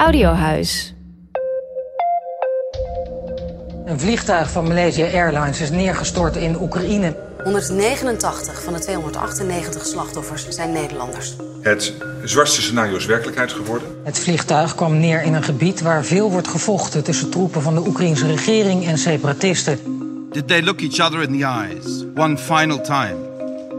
[0.00, 0.94] Audiohuis.
[3.84, 7.16] Een vliegtuig van Malaysia Airlines is neergestort in Oekraïne.
[7.44, 11.36] 189 van de 298 slachtoffers zijn Nederlanders.
[11.60, 11.92] Het
[12.24, 13.88] zwartste scenario is werkelijkheid geworden.
[14.04, 17.86] Het vliegtuig kwam neer in een gebied waar veel wordt gevochten tussen troepen van de
[17.86, 19.78] Oekraïnse regering en separatisten.
[20.32, 23.16] Did they look each other in the eyes one final time?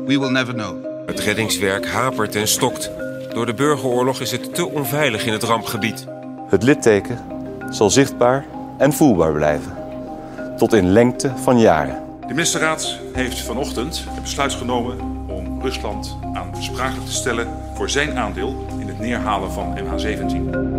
[0.05, 0.85] We will never know.
[1.05, 3.00] Het reddingswerk hapert en stokt.
[3.33, 6.07] Door de burgeroorlog is het te onveilig in het rampgebied.
[6.49, 7.19] Het litteken
[7.69, 8.45] zal zichtbaar
[8.77, 9.71] en voelbaar blijven.
[10.57, 12.03] Tot in lengte van jaren.
[12.27, 18.65] De ministerraad heeft vanochtend het besluit genomen om Rusland aansprakelijk te stellen voor zijn aandeel
[18.79, 20.69] in het neerhalen van MH17.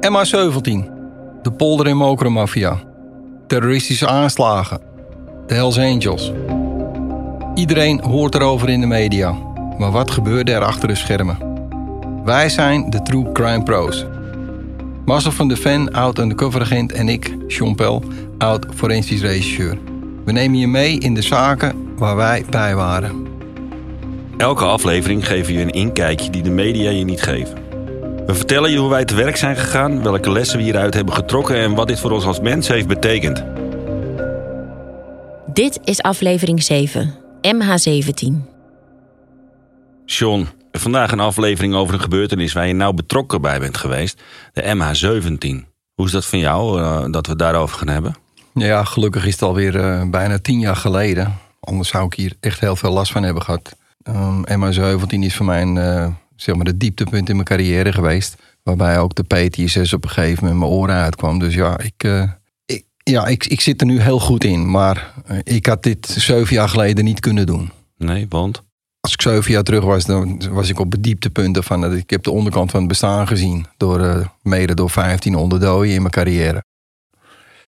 [0.00, 0.90] MH17.
[1.42, 2.78] De polder- en mokermafia.
[3.46, 4.80] Terroristische aanslagen.
[5.46, 6.32] De Hells Angels.
[7.54, 9.48] Iedereen hoort erover in de media.
[9.80, 11.38] Maar wat gebeurde er achter de schermen?
[12.24, 14.04] Wij zijn de True Crime Pros.
[15.04, 18.02] Marcel van de Ven, oud undercover agent en ik, Sean Pel,
[18.38, 19.78] oud forensisch regisseur.
[20.24, 23.26] We nemen je mee in de zaken waar wij bij waren.
[24.36, 27.58] Elke aflevering geven je een inkijkje die de media je niet geven.
[28.26, 31.56] We vertellen je hoe wij te werk zijn gegaan, welke lessen we hieruit hebben getrokken
[31.56, 33.44] en wat dit voor ons als mens heeft betekend.
[35.52, 38.59] Dit is aflevering 7, MH17.
[40.12, 44.22] Sean, vandaag een aflevering over een gebeurtenis waar je nou betrokken bij bent geweest.
[44.52, 45.68] De MH17.
[45.94, 48.16] Hoe is dat van jou, uh, dat we het daarover gaan hebben?
[48.54, 51.38] Ja, gelukkig is het alweer uh, bijna tien jaar geleden.
[51.60, 53.76] Anders zou ik hier echt heel veel last van hebben gehad.
[54.02, 58.36] Um, MH17 is voor mij een, uh, zeg maar de dieptepunt in mijn carrière geweest.
[58.62, 61.38] Waarbij ook de PTSS op een gegeven moment mijn oren uitkwam.
[61.38, 62.28] Dus ja, ik,
[62.66, 64.70] ik ja ik, ik zit er nu heel goed in.
[64.70, 67.70] Maar ik had dit zeven jaar geleden niet kunnen doen.
[67.96, 68.62] Nee, want?
[69.00, 72.10] Als ik zeven jaar terug was, dan was ik op het dieptepunten van dat ik
[72.10, 73.66] heb de onderkant van het bestaan gezien.
[73.76, 76.64] Door, uh, mede door 1500 doden in mijn carrière.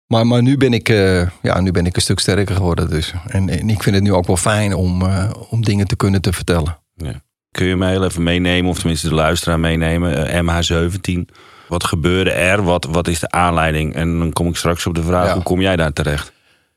[0.06, 2.90] Maar, maar nu, ben ik, uh, ja, nu ben ik een stuk sterker geworden.
[2.90, 3.12] Dus.
[3.26, 6.22] En, en ik vind het nu ook wel fijn om, uh, om dingen te kunnen
[6.22, 6.78] te vertellen.
[6.94, 7.22] Ja.
[7.50, 11.34] Kun je mij heel even meenemen, of tenminste de luisteraar meenemen, MH17.
[11.68, 12.62] Wat gebeurde er?
[12.62, 13.94] Wat, wat is de aanleiding?
[13.94, 15.34] En dan kom ik straks op de vraag, ja.
[15.34, 16.32] hoe kom jij daar terecht?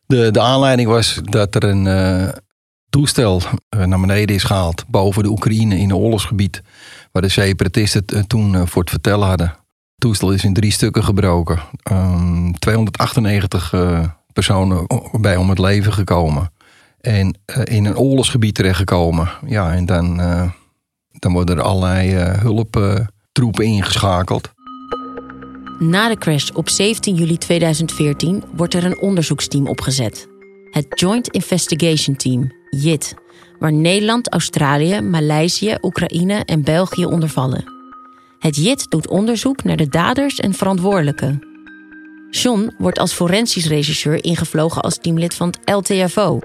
[0.06, 1.88] De, de aanleiding was dat er een
[2.96, 6.62] toestel naar beneden is gehaald boven de Oekraïne in een oorlogsgebied.
[7.12, 9.48] Waar de separatisten toen voor het vertellen hadden.
[9.48, 9.58] Het
[9.98, 11.60] toestel is in drie stukken gebroken.
[11.92, 16.52] Um, 298 uh, personen bij om het leven gekomen.
[17.02, 19.30] En in een oorlogsgebied terechtgekomen.
[19.46, 20.18] Ja, en dan,
[21.10, 24.52] dan worden er allerlei hulptroepen ingeschakeld.
[25.80, 30.28] Na de crash op 17 juli 2014 wordt er een onderzoeksteam opgezet.
[30.76, 33.14] Het Joint Investigation Team, JIT,
[33.60, 37.74] waar Nederland, Australië, Maleisië, Oekraïne en België onder vallen.
[38.40, 41.48] Het JIT doet onderzoek naar de daders en verantwoordelijken.
[42.30, 46.40] John wordt als forensisch regisseur ingevlogen als teamlid van het LTFO,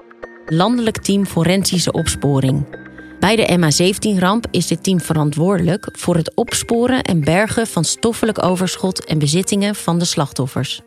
[0.45, 2.79] Landelijk Team Forensische Opsporing.
[3.19, 9.05] Bij de MH17-ramp is dit team verantwoordelijk voor het opsporen en bergen van stoffelijk overschot
[9.05, 10.81] en bezittingen van de slachtoffers.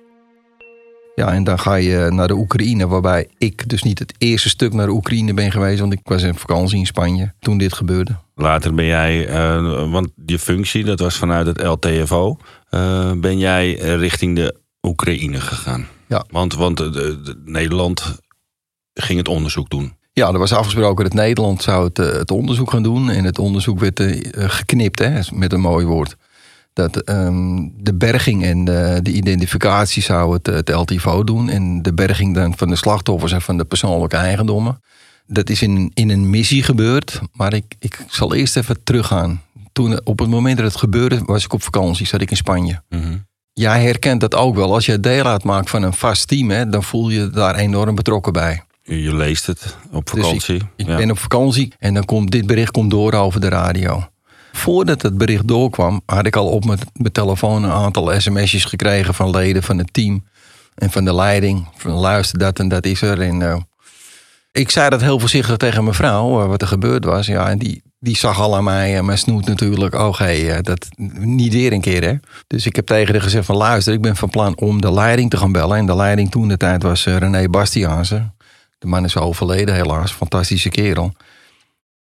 [1.15, 4.73] Ja, en dan ga je naar de Oekraïne, waarbij ik dus niet het eerste stuk
[4.73, 8.17] naar de Oekraïne ben geweest, want ik was in vakantie in Spanje toen dit gebeurde.
[8.35, 12.37] Later ben jij, uh, want je functie, dat was vanuit het LTFO,
[12.71, 15.87] uh, ben jij richting de Oekraïne gegaan.
[16.09, 16.25] Ja.
[16.31, 18.19] Want, want de, de, Nederland
[18.95, 19.93] ging het onderzoek doen.
[20.13, 23.11] Ja, er was afgesproken dat Nederland zou het, het onderzoek gaan doen.
[23.11, 26.17] En het onderzoek werd uh, geknipt, hè, met een mooi woord
[26.75, 31.49] dat um, de berging en de, de, identificatie zou het, het LTVO doen.
[31.49, 34.83] En de berging dan van de slachtoffers en van de persoonlijke eigendommen.
[35.27, 37.21] Dat is in, in een missie gebeurd.
[37.33, 39.43] Maar ik, ik zal eerst even teruggaan.
[39.73, 42.07] Toen, op het moment dat het gebeurde, was ik op vakantie.
[42.07, 42.83] Zat ik in Spanje.
[42.89, 43.27] Mm -hmm.
[43.53, 44.75] Jij herkent dat ook wel.
[44.75, 48.33] Als je deel uitmaakt van een vast team, hè, dan voel je daar enorm betrokken
[48.33, 48.63] bij.
[48.83, 50.35] Je leest het op vakantie.
[50.35, 50.97] Dus ik, ik ja.
[50.97, 54.09] ben op vakantie en dan komt dit bericht komt door over de radio.
[54.57, 56.79] Voordat het bericht doorkwam, had ik al op mijn,
[57.13, 60.25] telefoon een aantal sms'jes gekregen van leden van het team
[60.75, 61.69] en van de leiding.
[61.77, 63.21] Van luister, dat en dat is er.
[63.21, 63.57] En, uh,
[64.53, 67.27] ik zei dat heel voorzichtig tegen mijn vrouw, uh, wat er gebeurd was.
[67.27, 69.95] Ja, en die, die zag al aan mij en mijn snoet natuurlijk.
[69.95, 72.15] Oh, hey, dat niet weer een keer, hè.
[72.47, 75.31] Dus ik heb tegen haar gezegd van luister, ik ben van plan om de leiding
[75.31, 75.77] te gaan bellen.
[75.77, 78.31] En de leiding toen de tijd was René Bastiaanse.
[78.79, 81.13] De man is overleden helaas, fantastische kerel.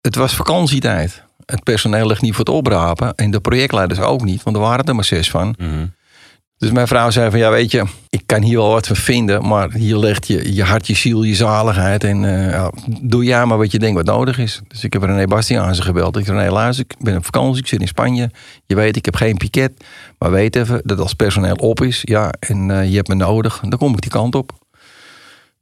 [0.01, 1.23] Het was vakantietijd.
[1.53, 3.15] Het personeel ligt niet voor het oprapen.
[3.15, 5.55] En de projectleiders ook niet, want er waren er maar zes van.
[5.57, 5.93] Mm -hmm.
[6.57, 9.47] Dus mijn vrouw zei van ja, weet je, ik kan hier wel wat van vinden,
[9.47, 12.03] maar hier ligt je, je hart, je ziel, je zaligheid.
[12.03, 12.71] En uh, ja,
[13.01, 14.61] doe jij maar wat je denkt wat nodig is.
[14.67, 16.17] Dus ik heb René Bastiaanse gebeld.
[16.17, 18.31] Ik zei, René, luister, ik ben op vakantie, ik zit in Spanje.
[18.65, 19.83] Je weet, ik heb geen piket.
[20.17, 23.59] Maar weet even dat als personeel op is, ja, en uh, je hebt me nodig,
[23.67, 24.51] dan kom ik die kant op.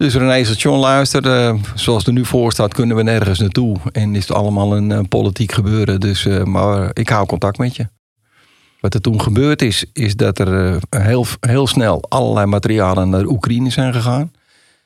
[0.02, 3.78] Dus René Station luister, uh, zoals er nu voor staat, kunnen we nergens naartoe.
[3.92, 6.00] En is het allemaal een politiek gebeuren.
[6.00, 7.88] Dus, maar ik hou contact met je.
[8.80, 13.70] Wat er toen gebeurd is, is dat er heel, heel snel allerlei materialen naar Oekraïne
[13.70, 14.32] zijn gegaan.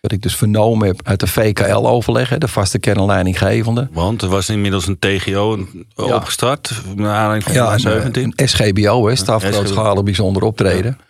[0.02, 3.88] Wat ik dus vernomen heb uit de VKL-overleg, de vaste kernleidinggevende.
[3.92, 6.16] Want er was inmiddels een TGO ja.
[6.16, 8.34] opgestart, naar aanleiding van ja, 17.
[8.36, 10.98] Een SGBO, hè, stafgrootschalig bijzonder optreden.
[11.00, 11.06] Ja,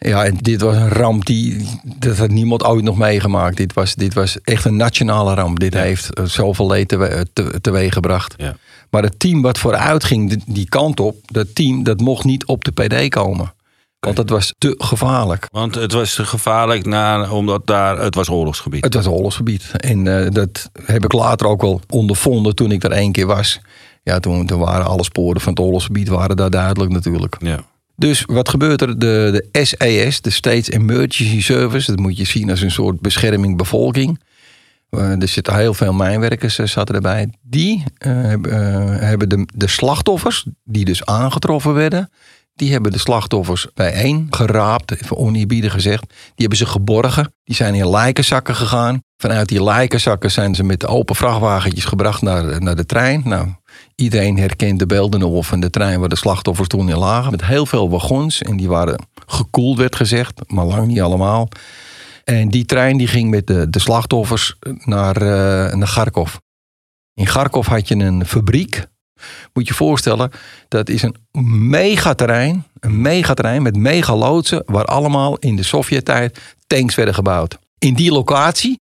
[0.00, 3.56] en dit was een ramp die dat had niemand ooit nog meegemaakt.
[3.56, 5.60] Dit was, dit was echt een nationale ramp.
[5.60, 8.34] Dit heeft zoveel leed te, te, teweeg gebracht.
[8.36, 8.56] Ja.
[8.90, 12.64] Maar het team wat vooruit ging die kant op, dat team, dat mocht niet op
[12.64, 13.52] de PD komen.
[14.00, 15.46] Want het was te gevaarlijk.
[15.50, 18.84] Want het was te gevaarlijk na, omdat daar, het was oorlogsgebied.
[18.84, 19.70] Het was oorlogsgebied.
[19.76, 23.60] En uh, dat heb ik later ook wel ondervonden toen ik er één keer was.
[24.02, 27.36] Ja, toen, toen waren alle sporen van het oorlogsgebied waren daar duidelijk natuurlijk.
[27.40, 27.64] Ja.
[28.00, 28.98] Dus wat gebeurt er?
[28.98, 33.56] De, de SAS, de States Emergency Service, dat moet je zien als een soort bescherming
[33.56, 34.20] bevolking.
[34.90, 37.28] Uh, er zitten heel veel mijnwerkers uh, zaten erbij.
[37.42, 38.12] Die uh,
[39.00, 42.10] hebben de, de slachtoffers, die dus aangetroffen werden,
[42.54, 46.08] die hebben de slachtoffers bijeen geraapt, even oneerbiedig gezegd.
[46.08, 47.34] Die hebben ze geborgen.
[47.44, 49.02] Die zijn in lijkenzakken gegaan.
[49.16, 53.22] Vanuit die lijkenzakken zijn ze met open vrachtwagentjes gebracht naar, naar de trein.
[53.24, 53.48] Nou,
[53.94, 57.30] iedereen herkent de beelden nog van de trein waar de slachtoffers toen in lagen.
[57.30, 58.42] Met heel veel wagons.
[58.42, 61.48] En die waren gekoeld, werd gezegd, maar lang niet allemaal.
[62.24, 66.34] En die trein die ging met de, de slachtoffers naar, uh, naar Kharkov.
[67.14, 68.86] In Kharkov had je een fabriek.
[69.52, 70.30] Moet je je voorstellen,
[70.68, 71.16] dat is een
[71.70, 72.64] megaterrein.
[72.80, 74.62] Een megaterrein met megaloodsen.
[74.66, 77.58] Waar allemaal in de Sovjet-tijd tanks werden gebouwd.
[77.78, 78.79] In die locatie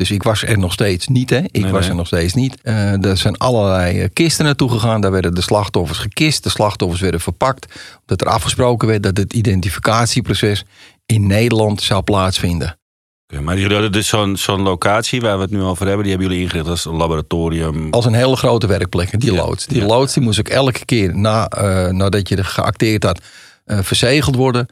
[0.00, 1.40] dus ik was er nog steeds niet, hè?
[1.50, 2.56] Ik was er nog steeds niet.
[2.62, 5.00] Uh, er zijn allerlei kisten naartoe gegaan.
[5.00, 6.42] Daar werden de slachtoffers gekist.
[6.42, 7.74] De slachtoffers werden verpakt.
[8.00, 10.64] Omdat er afgesproken werd dat het identificatieproces
[11.06, 12.78] in Nederland zou plaatsvinden.
[13.26, 16.12] Okay, maar jullie hadden dus zo'n zo'n locatie waar we het nu over hebben, die
[16.12, 17.90] hebben jullie ingericht als een laboratorium.
[17.90, 19.66] Als een hele grote werkplek, die loods.
[19.66, 19.86] Die ja.
[19.86, 23.20] loods die moest ook elke keer na, uh, nadat je er geacteerd had,
[23.66, 24.66] uh, verzegeld worden.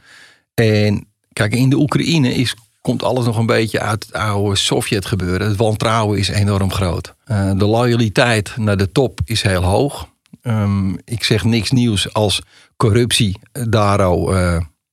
[0.54, 5.06] En kijk, in de Oekraïne is, komt alles nog een beetje uit het oude Sovjet
[5.06, 5.48] gebeuren.
[5.48, 7.14] Het wantrouwen is enorm groot.
[7.26, 10.08] Uh, de loyaliteit naar de top is heel hoog.
[10.42, 12.42] Um, ik zeg niks nieuws als
[12.76, 14.34] corruptie daar al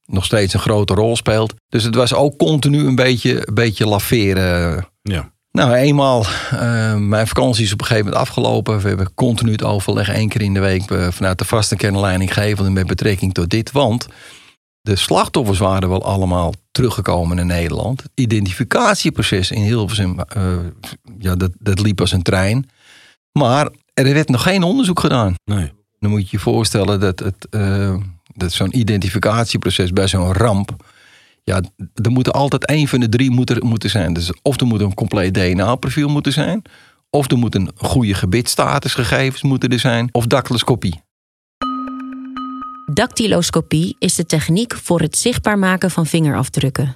[0.06, 1.54] nog steeds een grote rol speelt.
[1.70, 4.88] Dus het was ook continu een beetje, een beetje laveren.
[5.02, 5.34] Ja.
[5.52, 8.82] Nou, eenmaal uh, mijn vakantie is op een gegeven moment afgelopen.
[8.82, 12.88] We hebben continu het overleg één keer in de week vanuit de vaste kernleidinggevende met
[12.88, 13.72] betrekking tot dit.
[13.72, 14.08] Want
[14.86, 18.02] de slachtoffers waren wel allemaal teruggekomen in Nederland.
[18.02, 20.58] Het identificatieproces in Hilversum, uh,
[21.20, 22.70] ja, dat, dat liep als een trein.
[23.32, 25.36] Maar er werd nog geen onderzoek gedaan.
[25.44, 25.72] Nee.
[26.00, 27.48] Dan moet je je voorstellen dat het
[28.36, 30.86] dat zo'n identificatieproces bij zo'n ramp.
[31.44, 31.62] Ja,
[31.94, 34.14] er moet altijd één van de drie moeten, moeten zijn.
[34.14, 36.62] Dus of er moet een compleet DNA-profiel moeten zijn.
[37.10, 40.10] Of er moet een goede gebitstatusgegevens moeten er zijn.
[40.12, 41.02] Of dactyloscopie.
[42.94, 46.96] Dactyloscopie is de techniek voor het zichtbaar maken van vingerafdrukken.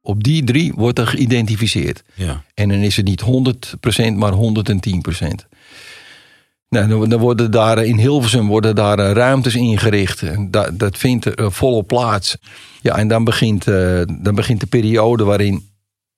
[0.00, 2.02] Op die drie wordt er geïdentificeerd.
[2.14, 2.44] Ja.
[2.54, 4.36] En dan is het niet 100%, maar 110%.
[6.68, 10.22] Nou, dan worden daar in Hilversum worden daar eh, ruimtes ingericht.
[10.52, 12.36] Dat, dat vindt uh, volop plaats.
[12.80, 15.68] Ja, en dan begint, uh, dan begint de periode waarin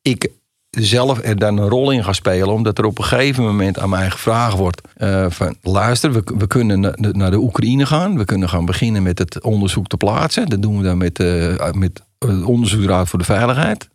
[0.02, 0.31] ik
[0.75, 2.52] zelf er dan een rol in ga spelen.
[2.52, 6.47] Omdat er op een gegeven moment aan mij gevraagd wordt: uh, van luister, we, we
[6.47, 8.19] kunnen naar de Oekraïne gaan.
[8.19, 10.47] We kunnen gaan beginnen met het onderzoek te plaatsen.
[10.47, 13.88] Dat doen we dan met, uh, met de Onderzoeksraad voor de Veiligheid.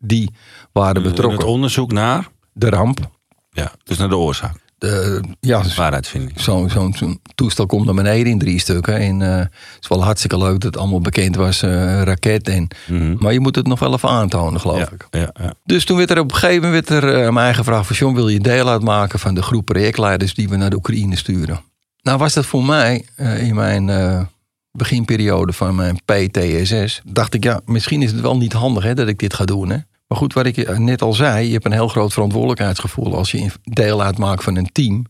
[0.00, 0.30] Die
[0.72, 1.38] waren betrokken.
[1.38, 2.28] Het onderzoek naar?
[2.52, 3.10] De ramp.
[3.50, 4.65] Ja, dus naar de oorzaak.
[4.78, 6.40] De, ja, waarheidsvinding.
[6.40, 8.96] Zo'n zo, zo toestel komt naar beneden in drie stukken.
[8.96, 12.48] En uh, het is wel hartstikke leuk dat het allemaal bekend was, uh, raket.
[12.48, 13.16] En, mm -hmm.
[13.18, 15.06] Maar je moet het nog wel even aantonen, geloof ja, ik.
[15.10, 15.54] Ja, ja.
[15.64, 17.96] Dus toen werd er op een gegeven moment werd er, uh, mij gevraagd van...
[17.96, 21.60] John, wil je deel uitmaken van de groep projectleiders die we naar de Oekraïne sturen?
[22.02, 23.06] Nou was dat voor mij
[23.38, 24.28] in mijn
[24.72, 27.02] beginperiode van mijn PTSS...
[27.04, 29.70] dacht ik, ja, misschien is het wel niet handig hè, dat ik dit ga doen,
[29.70, 29.78] hè.
[30.08, 33.50] Maar goed, wat ik net al zei, je hebt een heel groot verantwoordelijkheidsgevoel als je
[33.62, 35.04] deel uitmaakt van een team.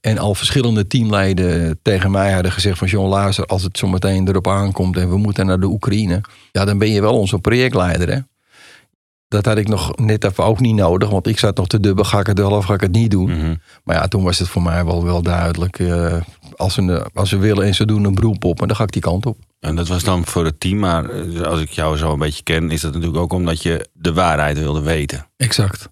[0.00, 4.28] En al verschillende teamleden tegen mij hadden gezegd van John Luister, als het zo meteen
[4.28, 6.20] erop aankomt en we moeten naar de Oekraïne,
[6.52, 8.08] ja, dan ben je wel onze projectleider.
[8.12, 8.18] Hè?
[9.28, 12.04] Dat had ik nog net even ook niet nodig, want ik zat nog te dubbel,
[12.04, 13.30] ga ik het wel of ga ik het niet doen.
[13.30, 13.60] Mm -hmm.
[13.84, 15.78] Maar ja, toen was het voor mij wel, wel duidelijk.
[15.78, 16.16] Uh,
[16.56, 18.92] als ze, als ze willen en ze doen een beroep op, en dan ga ik
[18.92, 19.38] die kant op.
[19.60, 22.42] En dat was dan voor het team, maar eh, als ik jou zo een beetje
[22.42, 25.26] ken, is dat natuurlijk ook omdat je de waarheid wilde weten.
[25.36, 25.88] Exact.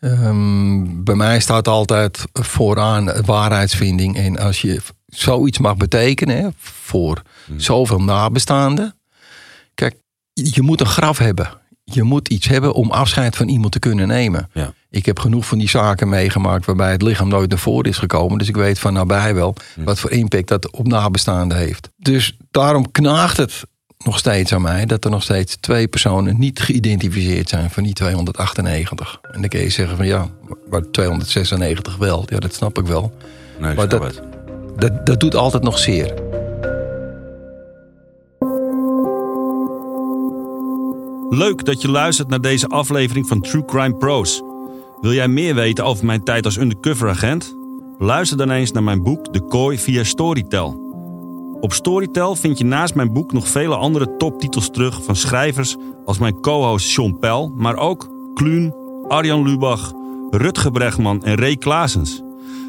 [0.00, 4.16] Ehm, bij mij staat altijd vooraan waarheidsvinding.
[4.16, 7.22] En als je zoiets mag betekenen hè, voor
[7.56, 8.94] zoveel nabestaanden.
[9.74, 9.96] Kijk,
[10.32, 11.48] je moet een graf hebben.
[11.92, 14.48] Je moet iets hebben om afscheid van iemand te kunnen nemen.
[14.52, 14.72] Ja.
[14.90, 18.38] Ik heb genoeg van die zaken meegemaakt waarbij het lichaam nooit naar voren is gekomen.
[18.38, 21.90] Dus ik weet van nabij wel wat voor impact dat op nabestaanden heeft.
[21.96, 23.64] Dus daarom knaagt het
[23.98, 27.92] nog steeds aan mij dat er nog steeds twee personen niet geïdentificeerd zijn van die
[27.92, 29.18] 298.
[29.32, 30.28] En dan kun je zeggen van ja,
[30.70, 32.24] maar 296 wel.
[32.28, 33.16] Ja, dat snap ik wel.
[33.58, 34.22] Nee, maar dat,
[34.76, 36.14] dat, dat doet altijd nog zeer.
[41.28, 44.42] Leuk dat je luistert naar deze aflevering van True Crime Pros.
[45.00, 47.56] Wil jij meer weten over mijn tijd als undercover agent?
[47.98, 50.84] Luister dan eens naar mijn boek De Kooi via Storytel.
[51.60, 56.18] Op Storytel vind je naast mijn boek nog vele andere toptitels terug van schrijvers als
[56.18, 58.74] mijn co-host Sean Pell, maar ook Kluun,
[59.08, 59.92] Arjan Lubach,
[60.30, 62.22] Rutger Bregman en Ray Klaasens.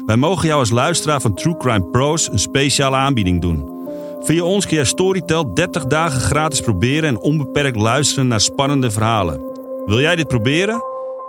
[0.06, 3.77] Wij mogen jou als luisteraar van True Crime Pros een speciale aanbieding doen.
[4.20, 9.40] Via ons kun je Storytel 30 dagen gratis proberen en onbeperkt luisteren naar spannende verhalen.
[9.86, 10.82] Wil jij dit proberen?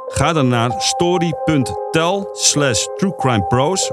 [0.07, 2.85] Ga dan naar story.tel slash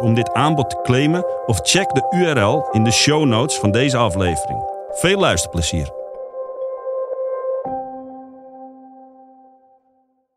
[0.01, 3.97] om dit aanbod te claimen of check de URL in de show notes van deze
[3.97, 4.61] aflevering.
[4.91, 5.91] Veel luisterplezier.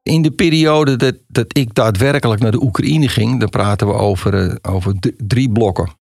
[0.04, 4.34] In de periode dat, dat ik daadwerkelijk naar de Oekraïne ging, dan praten we over,
[4.34, 5.99] eh, over drie blokken.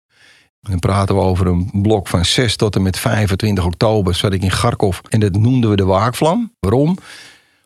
[0.71, 4.42] Dan praten we over een blok van 6 tot en met 25 oktober zat ik
[4.42, 4.99] in Kharkov.
[5.09, 6.52] En dat noemden we de waakvlam.
[6.61, 6.99] Waarom?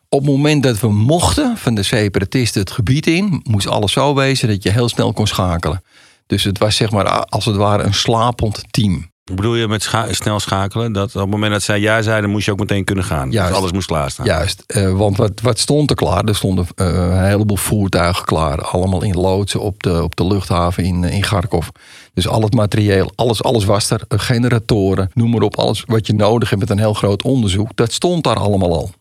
[0.09, 4.15] Op het moment dat we mochten van de separatisten het gebied in, moest alles zo
[4.15, 5.83] wezen dat je heel snel kon schakelen.
[6.27, 9.11] Dus het was zeg maar als het ware een slapend team.
[9.29, 10.91] Bedoel je met scha- snel schakelen?
[10.91, 13.31] Dat op het moment dat zij ja zeiden, moest je ook meteen kunnen gaan.
[13.31, 13.49] Juist.
[13.49, 14.25] Dus alles moest klaarstaan.
[14.25, 16.23] Juist, eh, want wat, wat stond er klaar?
[16.23, 18.61] Er stonden eh, een heleboel voertuigen klaar.
[18.61, 21.67] Allemaal in loodsen op de, op de luchthaven in, eh, in Kharkov.
[22.13, 24.01] Dus al het materieel, alles, alles was er.
[24.07, 25.57] Generatoren, noem maar op.
[25.57, 27.69] Alles wat je nodig hebt met een heel groot onderzoek.
[27.75, 28.91] Dat stond daar allemaal al.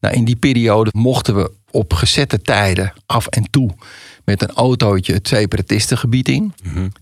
[0.00, 3.70] Nou, in die periode mochten we op gezette tijden af en toe
[4.24, 6.52] met een autootje het separatistengebied in.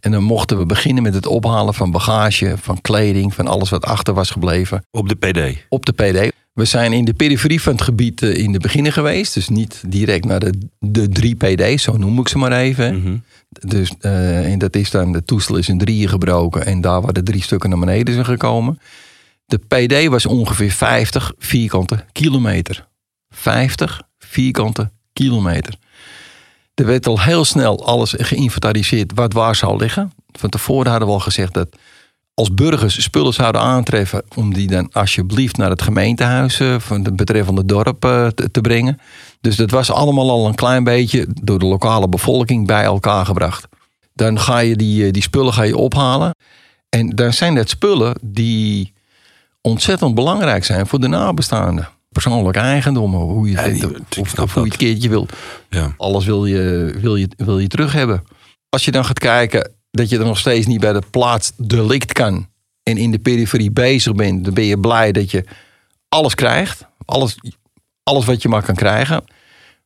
[0.00, 3.84] En dan mochten we beginnen met het ophalen van bagage, van kleding, van alles wat
[3.84, 5.66] achter was gebleven Op de PD.
[5.68, 6.32] op de PD.
[6.52, 9.34] We zijn in de periferie van het gebied eh, in de beginnen geweest.
[9.34, 13.24] Dus niet direct naar de, de drie PD's, zo noem ik ze maar even.
[13.60, 16.66] Dus, eh, en dat is dan, de toestel is in drieën gebroken.
[16.66, 18.78] En daar waar de drie stukken naar beneden zijn gekomen.
[19.46, 22.88] De PD was ongeveer 50 vierkante kilometer.
[23.30, 25.74] 50 vierkante kilometer.
[26.82, 30.12] Er werd al heel snel alles geïnventariseerd wat waar zou liggen.
[30.32, 31.68] Van tevoren hadden we al gezegd dat
[32.34, 37.16] als burgers spullen zouden aantreffen, om die dan alsjeblieft naar het gemeentehuis eh, van het
[37.16, 38.98] betreffende dorp eh, te, brengen.
[39.40, 43.68] Dus dat was allemaal al een klein beetje door de lokale bevolking bij elkaar gebracht.
[44.14, 46.34] Dan ga je die, eh, die spullen ga je ophalen.
[46.88, 48.92] En dan zijn dat spullen die
[49.60, 51.88] ontzettend belangrijk zijn voor de nabestaanden.
[52.12, 55.32] Persoonlijke eigendommen, hoe je, Ja, het, of, of hoe je het keertje wilt.
[55.68, 55.94] Ja.
[55.96, 58.22] Alles wil je, wil, je, wil je terug hebben.
[58.68, 62.12] Als je dan gaat kijken dat je er nog steeds niet bij de plaats delict
[62.12, 62.48] kan.
[62.82, 64.44] En in de periferie bezig bent.
[64.44, 65.44] Dan ben je blij dat je
[66.08, 66.86] alles krijgt.
[67.04, 67.38] Alles,
[68.02, 69.24] alles wat je maar kan krijgen.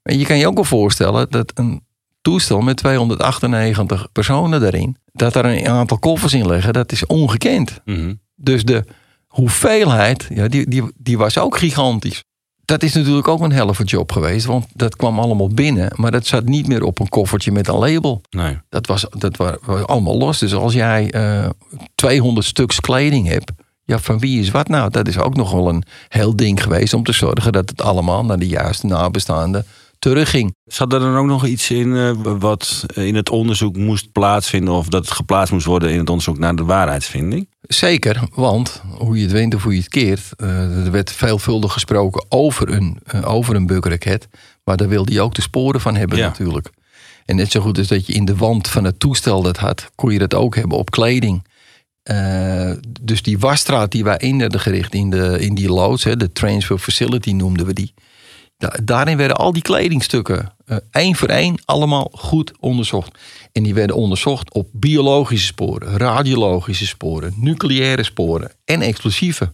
[0.03, 1.85] En je kan je ook wel voorstellen dat een
[2.21, 4.97] toestel met 298 personen daarin.
[5.13, 6.73] Dat er een aantal koffers in liggen.
[6.73, 7.81] Dat is ongekend.
[7.85, 8.15] Mhm.
[8.35, 8.85] Dus de
[9.37, 12.23] hoeveelheid, ja, die, die, die was ook gigantisch.
[12.65, 15.93] Dat is natuurlijk ook een helft job geweest, want dat kwam allemaal binnen.
[15.95, 18.21] Maar dat zat niet meer op een koffertje met een label.
[18.31, 18.59] Nee.
[18.69, 20.39] Dat was, dat was allemaal los.
[20.39, 21.49] Dus als jij eh
[21.95, 23.53] 200 stuks kleding hebt,
[23.85, 24.91] ja, van wie is wat nou?
[24.91, 28.25] Dat is ook nog wel een heel ding geweest om te zorgen dat het allemaal
[28.25, 29.67] naar de juiste nabestaanden
[29.99, 30.55] terugging.
[30.65, 34.75] Zat er dan ook nog iets in eh, wat in het onderzoek moest plaatsvinden...
[34.75, 37.49] of dat het geplaatst moest worden in het onderzoek naar de waarheidsvinding?
[37.61, 41.73] Zeker, want hoe je het wint of hoe je het keert, eh, er werd veelvuldig
[41.73, 43.85] gesproken over een, uh, over een.
[44.65, 46.27] Maar daar wilde je ook de sporen van hebben Ja.
[46.27, 46.71] natuurlijk.
[47.25, 49.91] En net zo goed als dat je in de wand van het toestel dat had,
[49.95, 51.45] kon je dat ook hebben op kleding.
[53.01, 56.33] Dus die wasstraat die wij in hadden gericht in, de, in die loods, hè, de
[56.33, 57.95] transfer facility noemden we die.
[58.59, 63.19] Da- daarin werden al die kledingstukken eh, één voor één allemaal goed onderzocht.
[63.53, 69.53] En die werden onderzocht op biologische sporen, radiologische sporen, nucleaire sporen en explosieven.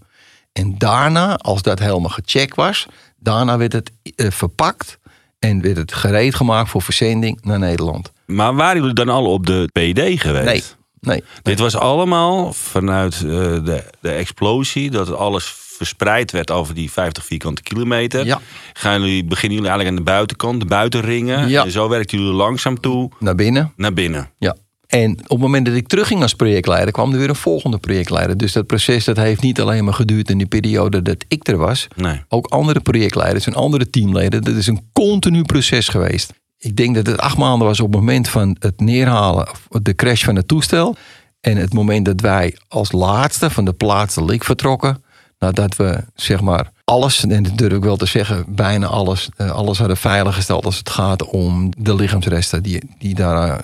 [0.52, 2.87] En daarna, als dat helemaal gecheckt was,
[3.18, 4.99] daarna werd het eh, verpakt
[5.38, 8.12] en werd het gereed gemaakt voor verzending naar Nederland.
[8.26, 10.44] Maar waren jullie dan al op de PD geweest?
[10.44, 10.62] Nee,
[11.00, 11.25] Nee.
[11.42, 15.54] Dit was allemaal vanuit eh, de, de explosie, dat alles
[15.87, 18.25] verspreid werd over die 50 vierkante kilometer.
[18.25, 18.41] Ja.
[18.73, 21.49] Gaan jullie, beginnen jullie eigenlijk aan de buitenkant, de buitenringen.
[21.49, 21.65] Ja.
[21.65, 23.73] En zo werken jullie langzaam toe Naar binnen.
[23.77, 24.31] naar binnen.
[24.39, 24.57] Ja.
[24.87, 28.37] En op het moment dat ik terugging als projectleider, kwam er weer een volgende projectleider.
[28.37, 31.57] Dus dat proces dat heeft niet alleen maar geduurd in die periode dat ik er
[31.57, 31.89] was.
[31.97, 32.21] Nee.
[32.29, 34.43] Ook andere projectleiders en andere teamleden.
[34.43, 36.33] Dat is een continu proces geweest.
[36.59, 39.95] Ik denk dat het acht maanden was op het moment van het neerhalen, of de
[39.95, 40.97] crash van het toestel.
[41.41, 45.03] En het moment dat wij als laatste van de plaats de lik vertrokken.
[45.42, 49.50] Nadat we zeg maar alles, en dat durf ik wel te zeggen, bijna alles, eh,
[49.50, 53.58] alles hadden veiliggesteld als het gaat om de lichaamsresten die, die, daar, eh,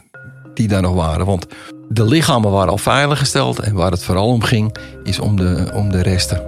[0.54, 1.26] die daar nog waren.
[1.26, 1.46] Want
[1.88, 5.90] de lichamen waren al veiliggesteld en waar het vooral om ging, is om de, om
[5.90, 6.42] de resten.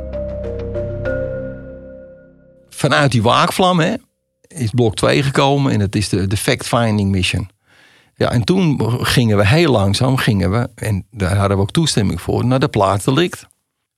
[2.68, 3.94] Vanuit die waakvlam hè,
[4.48, 7.50] is blok 2 gekomen en dat is de, de fact-finding mission.
[8.14, 12.20] Ja, en toen gingen we heel langzaam, gingen we, en daar hadden we ook toestemming
[12.20, 13.48] voor, naar de plaats delict.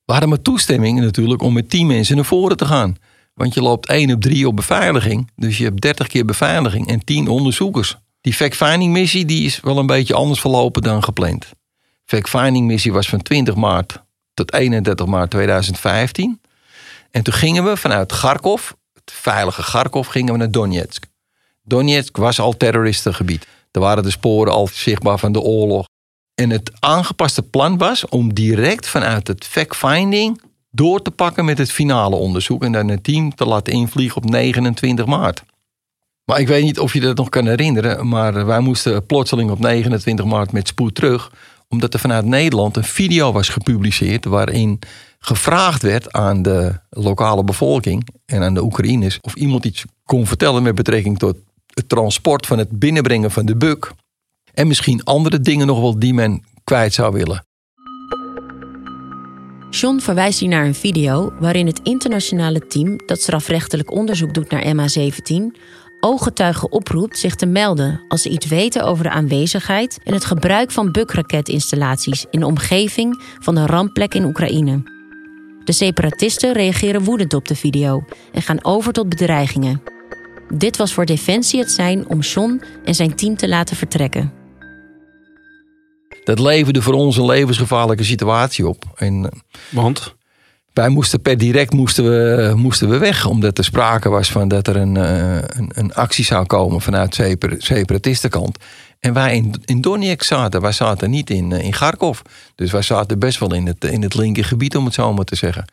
[0.05, 2.97] We hadden maar toestemming natuurlijk om met 10 mensen naar voren te gaan.
[3.35, 5.31] Want je loopt 1 op 3 op beveiliging.
[5.37, 7.97] Dus je hebt 30 keer beveiliging en 10 onderzoekers.
[8.21, 11.51] Die fact-finding missie die is wel een beetje anders verlopen dan gepland.
[12.05, 14.03] Fact-finding missie was van 20 maart
[14.35, 16.41] tot 31 maart 2015.
[17.11, 21.05] En toen gingen we vanuit Kharkov, het veilige Kharkov, gingen we naar Donetsk.
[21.63, 23.47] Donetsk was al terroristengebied.
[23.71, 25.87] Er waren de sporen al zichtbaar van de oorlog.
[26.35, 31.73] En het aangepaste plan was om direct vanuit het fact-finding door te pakken met het
[31.73, 32.65] finale onderzoek.
[32.65, 35.43] En dan het team te laten invliegen op 29 maart.
[36.25, 38.09] Maar ik weet niet of je dat nog kan herinneren.
[38.09, 41.33] Maar wij moesten plotseling op 29 maart met spoed terug.
[41.69, 44.25] Omdat er vanuit Nederland een video was gepubliceerd.
[44.25, 44.79] waarin
[45.19, 49.19] gevraagd werd aan de lokale bevolking en aan de Oekraïners.
[49.21, 51.37] of iemand iets kon vertellen met betrekking tot
[51.67, 53.93] het transport van het binnenbrengen van de buk.
[54.53, 57.47] En misschien andere dingen nog wel die men kwijt zou willen.
[59.71, 64.65] John verwijst hier naar een video waarin het internationale team dat strafrechtelijk onderzoek doet naar
[64.65, 65.59] MH17
[66.05, 70.71] ooggetuigen oproept zich te melden als ze iets weten over de aanwezigheid en het gebruik
[70.71, 74.83] van bukraketinstallaties in de omgeving van de rampplek in Oekraïne.
[75.65, 79.83] De separatisten reageren woedend op de video en gaan over tot bedreigingen.
[80.55, 84.42] Dit was voor Defensie het zijn om John en zijn team te laten vertrekken.
[86.25, 88.85] Dat leverde voor ons een levensgevaarlijke situatie op.
[88.97, 89.39] En eh,
[89.71, 90.15] Want?
[90.73, 93.27] wij moesten per direct moesten we, moesten we weg.
[93.27, 97.15] Omdat er sprake was van dat er een, eh, een, een actie zou komen vanuit
[97.15, 98.59] separ- separatistenkant.
[99.01, 100.61] En wij in, in Donetsk zaten.
[100.61, 102.21] Wij zaten niet in, eh, in Kharkov.
[102.55, 105.25] Dus wij zaten best wel in het, in het linker gebied, om het zo maar
[105.25, 105.65] te zeggen.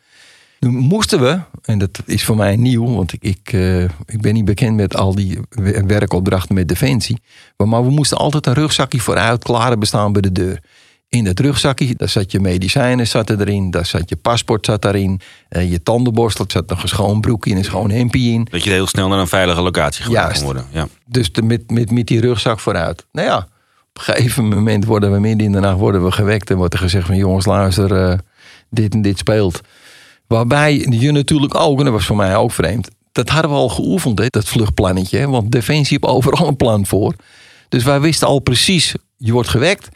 [0.60, 4.34] Nu moesten we, en dat is voor mij nieuw, want ik, ik, eh, ik ben
[4.34, 7.20] niet bekend met al die we- werkopdrachten met Defensie.
[7.56, 10.60] Maar, we moesten altijd een rugzakje vooruit klaar bestaan bij de deur.
[11.08, 15.20] In dat rugzakje, daar zat je medicijnen zat erin, daar zat je paspoort zat daarin,
[15.48, 18.46] eh, je tandenborstel, er zat nog een schoon broekje en een schoon hempje in.
[18.50, 20.64] Dat je heel snel naar een veilige locatie gebracht kan worden.
[20.70, 20.88] Ja.
[21.06, 23.06] Dus de, met, met, met die rugzak vooruit.
[23.12, 23.46] Nou ja, op
[23.92, 26.80] een gegeven moment worden we midden in de nacht worden we gewekt en wordt er
[26.80, 28.18] gezegd van jongens luister, eh,
[28.70, 29.60] dit en dit speelt.
[30.32, 33.68] Waarbij je natuurlijk ook, en dat was voor mij ook vreemd, dat hadden we al
[33.68, 35.28] geoefend, hè, dat vluchtplannetje.
[35.28, 37.14] Want Defensie heeft overal een plan voor.
[37.68, 39.88] Dus wij wisten al precies, je wordt gewekt.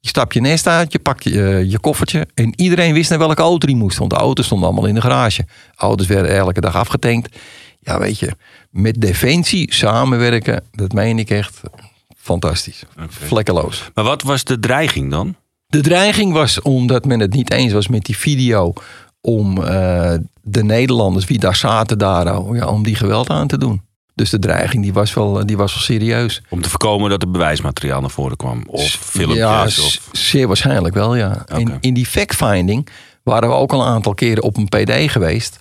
[0.00, 2.26] Je stapt je nest uit, je pakt je, eh, je koffertje.
[2.34, 3.98] En iedereen wist naar welke auto die moest.
[3.98, 5.46] Want de auto's stonden allemaal in de garage.
[5.74, 7.36] Auto's werden elke dag afgetankt.
[7.80, 8.32] Ja, weet je,
[8.70, 11.60] met Defensie samenwerken, dat meen ik echt
[12.16, 12.82] fantastisch.
[13.08, 13.90] Vlekkeloos.
[13.94, 15.36] Maar wat was de dreiging dan?
[15.66, 18.72] De dreiging was, omdat men het niet eens was met die video,
[19.22, 23.58] om eh, de Nederlanders, wie daar zaten, daar, oh, ja, om die geweld aan te
[23.58, 23.82] doen.
[24.14, 26.42] Dus de dreiging die was, wel, die was wel serieus.
[26.48, 28.64] Om te voorkomen dat er bewijsmateriaal naar voren kwam?
[28.66, 29.38] Of filmpjes?
[29.38, 30.08] Ja, of...
[30.12, 31.44] zeer waarschijnlijk wel, ja.
[31.56, 32.88] In, in die fact-finding
[33.22, 35.58] waren we ook al een aantal keren op een PD geweest.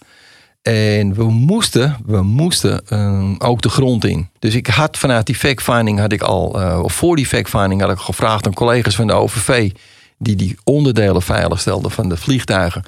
[0.61, 4.29] En we moesten, we moesten eh, ook de grond in.
[4.39, 7.91] Dus ik had vanuit die fact-finding had ik al, eh, of voor die fact-finding had
[7.91, 9.71] ik gevraagd aan collega's van de OVV,
[10.17, 12.83] die die onderdelen veiligstelden van de vliegtuigen.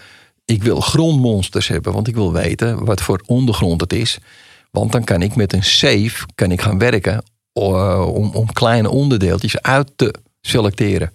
[0.45, 4.19] Ik wil grondmonsters hebben, want ik wil weten wat voor ondergrond het is.
[4.71, 9.61] Want dan kan ik met een safe kan ik gaan werken om, om kleine onderdeeltjes
[9.61, 11.13] uit te selecteren.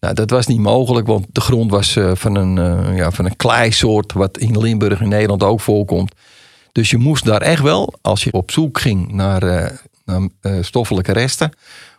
[0.00, 3.24] Nou, dat was niet mogelijk, want de grond was eh, van, een, eh, ja, van
[3.24, 6.14] een kleisoort, wat in Limburg in Nederland ook voorkomt.
[6.72, 11.12] Dus je moest daar echt wel, als je op zoek ging naar, eh, naar stoffelijke
[11.12, 11.52] resten,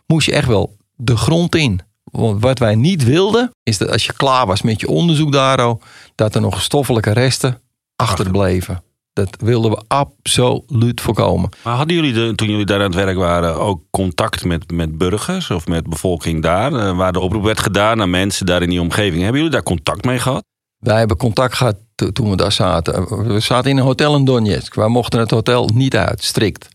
[0.06, 1.80] moest je echt wel de grond in.
[2.10, 5.74] Want wat wij niet wilden, is dat als je klaar was met je onderzoek daar,
[6.14, 7.60] dat er nog stoffelijke resten
[7.96, 8.82] achterbleven.
[9.12, 11.50] Dat wilden we absoluut voorkomen.
[11.62, 14.98] Maar hadden jullie de, toen jullie daar aan het werk waren ook contact met, met
[14.98, 16.72] burgers of met bevolking daar?
[16.72, 19.22] eh, waar de oproep werd gedaan naar mensen daar in die omgeving.
[19.22, 20.42] Hebben jullie daar contact mee gehad?
[20.78, 23.24] Wij hebben contact gehad to- toen we daar zaten.
[23.32, 24.74] We zaten in een hotel in Donetsk.
[24.74, 26.68] Wij mochten het hotel niet uit, strikt.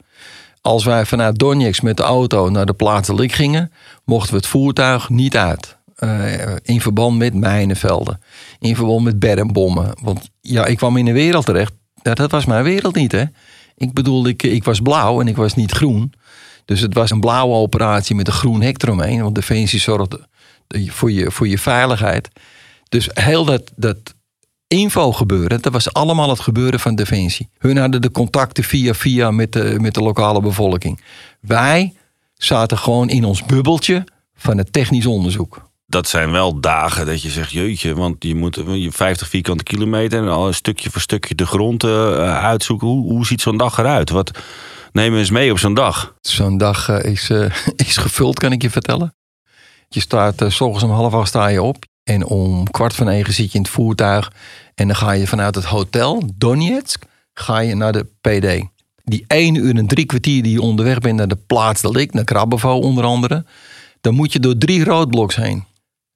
[0.66, 3.72] Als wij vanuit Donetsk met de auto naar de plaats Lik gingen,
[4.06, 5.78] mochten we het voertuig niet uit.
[5.96, 8.22] Eh, in verband met mijnenvelden.
[8.60, 9.98] In verband met bermbommen.
[10.02, 11.74] Want ja, ik kwam in een wereld terecht.
[12.02, 13.24] Dat was mijn wereld niet, hè.
[13.76, 16.14] Ik bedoel, ik, ik was blauw en ik was niet groen.
[16.66, 19.22] Dus het was een blauwe operatie met een groen hek eromheen.
[19.22, 20.28] Want Defensie zorgde
[20.88, 22.30] voor je, voor je veiligheid.
[22.90, 23.98] Dus heel dat, dat
[24.68, 27.50] info gebeuren, dat was allemaal het gebeuren van Defensie.
[27.58, 31.02] Hun hadden de contacten via via met de, met de lokale bevolking.
[31.40, 31.94] Wij
[32.34, 34.04] zaten gewoon in ons bubbeltje
[34.36, 35.70] van het technisch onderzoek.
[35.88, 40.22] Dat zijn wel dagen dat je zegt, jeetje, want je moet je 50 vierkante kilometer
[40.22, 42.88] en al een stukje voor stukje de grond eh, uitzoeken.
[42.88, 44.10] Hoe, hoe ziet zo'n dag eruit?
[44.10, 44.32] Wat
[44.92, 46.16] nemen we eens mee op zo'n dag?
[46.22, 47.52] Zo'n dag eh, is, eh,
[47.88, 49.16] is gevuld, kan ik je vertellen.
[49.90, 51.86] Je staat, s ochtends om half acht sta je op.
[52.06, 54.32] En om kwart van negen zit je in het voertuig.
[54.76, 58.68] En dan ga je vanuit het hotel Donetsk ga je naar de PD.
[59.04, 62.14] Die één uur en drie kwartier die je onderweg bent naar de plaats de Lik,
[62.14, 63.46] naar Krabbevo onder andere.
[64.02, 65.64] Dan moet je door drie roodbloks heen.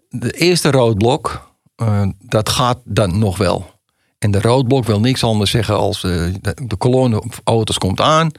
[0.09, 3.71] De eerste roodblok, eh, dat gaat dan nog wel.
[4.19, 8.31] En de roodblok wil niks anders zeggen als eh, de, de kolonne auto's komt aan.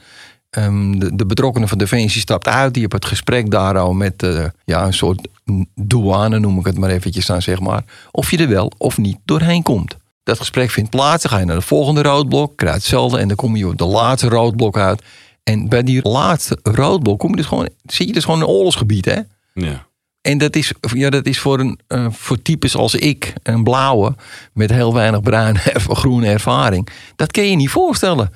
[0.51, 2.73] Ehm, de, de betrokkenen van Defensie stapt uit.
[2.73, 5.27] Die hebben het gesprek daar al met eh, ja, een soort
[5.75, 7.83] douane, noem ik het maar eventjes aan, zeg maar.
[8.11, 9.97] Of je er wel of niet doorheen komt.
[10.23, 11.23] Dat gesprek vindt plaats.
[11.23, 13.17] Dan ga je naar de volgende roodblok, krijg hetzelfde.
[13.17, 15.03] En dan kom je op de laatste roodblok uit.
[15.43, 18.53] En bij die laatste roodblok kom je dus gewoon, zit je dus gewoon in een
[18.53, 19.19] oorlogsgebied, hè?
[19.53, 19.85] Ja.
[20.21, 24.15] En dat is, ja, dat is voor, een, eh, voor types als ik, een blauwe,
[24.53, 26.87] met heel weinig bruine of groene ervaring.
[27.15, 28.31] Dat kun je je niet voorstellen.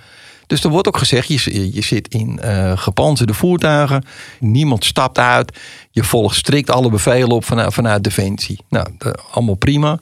[0.48, 4.04] Dus er wordt ook gezegd, je, je zit in eh gepantserde voertuigen.
[4.40, 5.58] Niemand stapt uit.
[5.92, 8.60] Je volgt strikt alle bevelen op vanuit, vanuit Defensie.
[8.70, 8.88] Nou,
[9.32, 10.00] allemaal prima.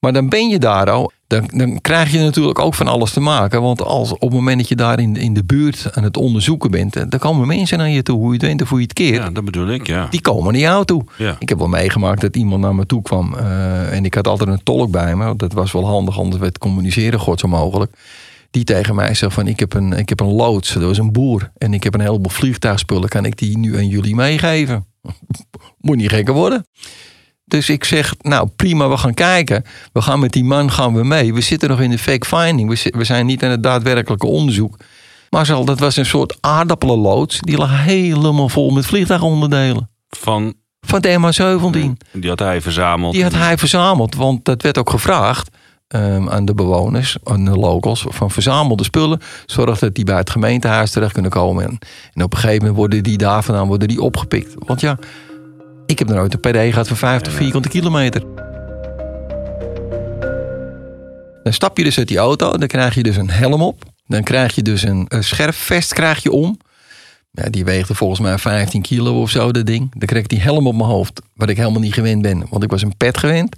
[0.00, 1.12] Maar dan ben je daar al.
[1.26, 3.62] Dan, dan krijg je natuurlijk ook van alles te maken.
[3.62, 6.70] Want als, op het moment dat je daar in, in de buurt aan het onderzoeken
[6.70, 6.96] bent...
[6.96, 8.92] eh, dan komen mensen naar je toe, hoe je het went of hoe je het
[8.92, 9.22] keert.
[9.22, 10.06] ja, dat bedoel ik, ja.
[10.10, 11.04] Die komen naar jou toe.
[11.16, 11.36] Ja.
[11.38, 13.34] Ik heb wel meegemaakt dat iemand naar me toe kwam.
[13.34, 15.36] eh, en ik had altijd een tolk bij me.
[15.36, 17.92] Dat was wel handig, anders werd communiceren god zo mogelijk.
[18.50, 20.72] Die tegen mij zegt van ik heb, een, ik heb een loods.
[20.72, 21.50] Dat was een boer.
[21.56, 23.08] En ik heb een heleboel vliegtuigspullen.
[23.08, 24.86] Kan ik die nu aan jullie meegeven?
[25.78, 26.66] Moet niet gekker worden.
[27.44, 29.64] Dus ik zeg, nou prima, we gaan kijken.
[29.92, 31.34] We gaan met die man gaan we mee.
[31.34, 32.68] We zitten nog in de fake finding.
[32.68, 34.76] We, we zijn niet aan het daadwerkelijke onderzoek.
[35.30, 37.40] Maar zal, dat was een soort aardappelenloods.
[37.40, 39.90] Die lag helemaal vol met vliegtuigonderdelen.
[40.08, 42.06] Van, Van de MH17.
[42.12, 43.12] die had hij verzameld.
[43.14, 44.14] Die had hij verzameld.
[44.14, 45.50] Want dat werd ook gevraagd
[45.88, 48.04] ehm, aan de bewoners, aan de locals.
[48.08, 49.20] Van verzamelde spullen.
[49.46, 51.64] Zorg dat die bij het gemeentehuis terecht kunnen komen.
[51.64, 54.54] En, op een gegeven moment worden die daar vandaan worden die opgepikt.
[54.58, 54.98] Want ja,
[55.86, 58.22] ik heb er nooit een PD gehad van 50 vierkante kilometer.
[61.42, 62.56] Dan stap je dus uit die auto.
[62.56, 63.82] Dan krijg je dus een helm op.
[64.06, 66.58] Dan krijg je dus een, een scherfvest krijg je om.
[67.30, 69.90] Ja, die weegde volgens mij 15 kilo of zo, dat ding.
[69.90, 72.46] Dan kreeg ik die helm op mijn hoofd, wat ik helemaal niet gewend ben.
[72.50, 73.56] Want ik was een pet gewend.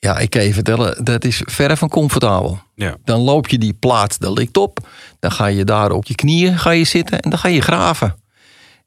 [0.00, 2.60] Ja, ik kan je vertellen, dat is verre van comfortabel.
[2.74, 2.96] Ja.
[3.04, 4.88] Dan loop je die plaats, de likt op.
[5.18, 8.16] Dan ga je daar op je knieën ga je zitten en dan ga je graven.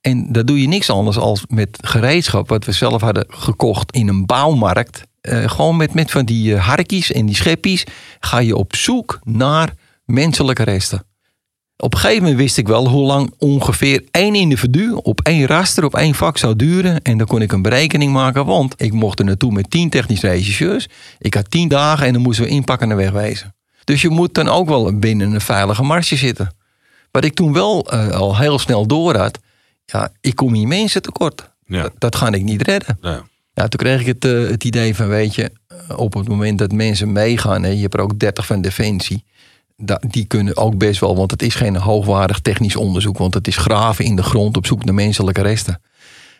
[0.01, 2.49] En dat doe je niks anders als met gereedschap...
[2.49, 5.03] wat we zelf hadden gekocht in een bouwmarkt.
[5.21, 7.85] Eh, gewoon met, met van die eh, harkies en die scheppies...
[8.19, 9.73] ga je op zoek naar
[10.05, 11.05] menselijke resten.
[11.81, 15.83] Op een gegeven moment wist ik wel hoe lang ongeveer één individu op één raster,
[15.83, 17.01] op één vak zou duren.
[17.01, 20.27] En dan kon ik een berekening maken, want ik mocht er naartoe met tien technische
[20.27, 20.87] regisseurs.
[21.19, 23.55] Ik had tien dagen en dan moesten we inpakken en wegwezen.
[23.83, 26.55] Dus je moet dan ook wel binnen een veilige marge zitten.
[27.11, 29.39] Wat ik toen wel eh, al heel snel door had,
[29.85, 31.49] ja, ik kom hier mensen tekort.
[31.65, 31.81] Ja.
[31.81, 32.97] Dat, dat ga ik niet redden.
[33.01, 33.23] Ja.
[33.53, 36.59] Ja, toen kreeg ik het, eh, het idee van, weet je, eh, op het moment
[36.59, 39.23] dat mensen meegaan, hè, je hebt er ook 30 van Defensie,
[40.07, 43.57] die kunnen ook best wel, want het is geen hoogwaardig technisch onderzoek, want het is
[43.57, 45.81] graven in de grond op zoek naar menselijke resten.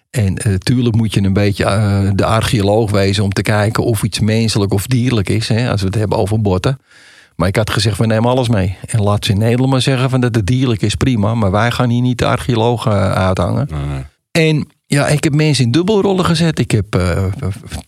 [0.10, 4.20] En natuurlijk moet je een beetje eh, de archeoloog wezen om te kijken of iets
[4.20, 6.80] menselijk of dierlijk is, hè, als we het hebben over botten.
[7.36, 8.78] Maar ik had gezegd, we nemen alles mee.
[8.86, 11.36] En laat ze in Nederland maar zeggen van dat het dierlijk is, prima.
[11.36, 13.68] Maar wij gaan hier niet de archeoloog eh, uithangen.
[13.72, 14.04] Nee, nee.
[14.32, 16.60] En ja, ik heb mensen in dubbelrollen gezet.
[16.60, 17.26] Ik heb eh,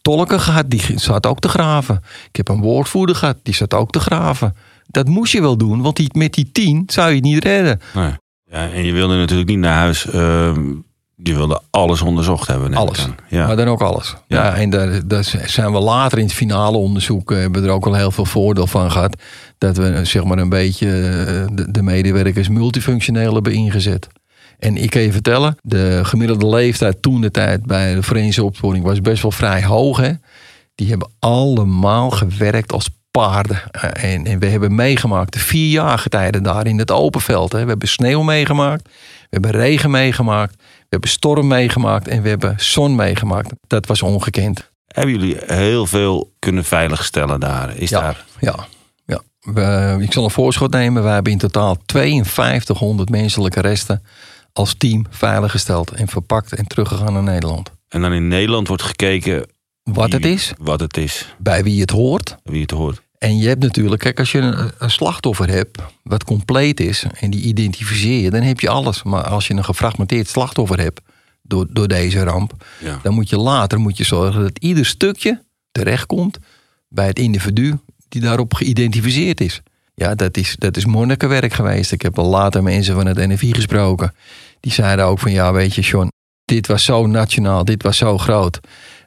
[0.02, 2.02] tolken gehad, die zat ook te graven.
[2.28, 4.56] Ik heb een woordvoerder gehad, die zat ook te graven.
[4.94, 7.80] Dat moest je wel doen, want die, met die tien zou je het niet redden.
[7.94, 8.12] Nee.
[8.52, 10.06] Ja, en je wilde natuurlijk niet naar huis.
[10.10, 10.62] ehm,
[11.16, 12.74] Je wilde alles onderzocht hebben.
[12.74, 13.08] Alles.
[13.30, 13.48] Ja.
[13.48, 14.16] Maar dan ook alles.
[14.28, 14.44] Ja.
[14.44, 14.56] Ja.
[14.56, 17.32] en daar, daar zijn we later in het finale onderzoek...
[17.32, 19.22] eh, hebben we er ook al heel veel voordeel van gehad...
[19.58, 24.08] dat we eh, zeg maar een beetje eh, de, de medewerkers multifunctioneel hebben ingezet.
[24.60, 27.66] En ik kan je vertellen, de gemiddelde leeftijd toen de tijd...
[27.66, 29.98] bij de forensische opsporing was best wel vrij hoog.
[29.98, 30.12] Hè?
[30.76, 33.62] Die hebben allemaal gewerkt als paarden.
[33.72, 37.52] Eh, En, en we hebben meegemaakt de vier jaargetijden daar in het open veld.
[37.52, 37.62] Hè.
[37.64, 40.56] We hebben sneeuw meegemaakt, we hebben regen meegemaakt...
[40.94, 43.50] We hebben storm meegemaakt en we hebben zon meegemaakt.
[43.68, 44.72] Dat was ongekend.
[44.88, 47.78] Hebben jullie heel veel kunnen veiligstellen daar?
[47.78, 48.26] Is Ja, daar...
[48.40, 48.68] ja,
[49.06, 49.22] ja.
[49.40, 51.04] We, ik zal een voorschot nemen.
[51.04, 54.04] We hebben in totaal 5200 menselijke resten
[54.54, 57.72] als team veiliggesteld en verpakt en teruggegaan naar Nederland.
[57.90, 59.46] En dan in Nederland wordt gekeken
[59.84, 62.36] Wat wie- het is, Wat het is, bij wie het hoort.
[62.44, 63.02] wie het hoort.
[63.18, 67.30] En je hebt natuurlijk, kijk, als je een, een slachtoffer hebt wat compleet is en
[67.32, 69.04] die identificeer je, dan heb je alles.
[69.04, 71.02] Maar als je een gefragmenteerd slachtoffer hebt
[71.42, 73.00] door, door deze ramp, Ja.
[73.04, 75.42] dan moet je later moet je zorgen dat ieder stukje
[75.72, 76.38] terechtkomt
[76.90, 77.78] bij het individu
[78.10, 79.62] die daarop geïdentificeerd is.
[79.96, 81.92] Ja, dat is, dat is monnikenwerk geweest.
[81.92, 84.14] Ik heb al later mensen van het NFI gesproken.
[84.60, 86.08] Die zeiden ook van ja, weet je, John,
[86.46, 88.60] dit was zo nationaal, dit was zo groot.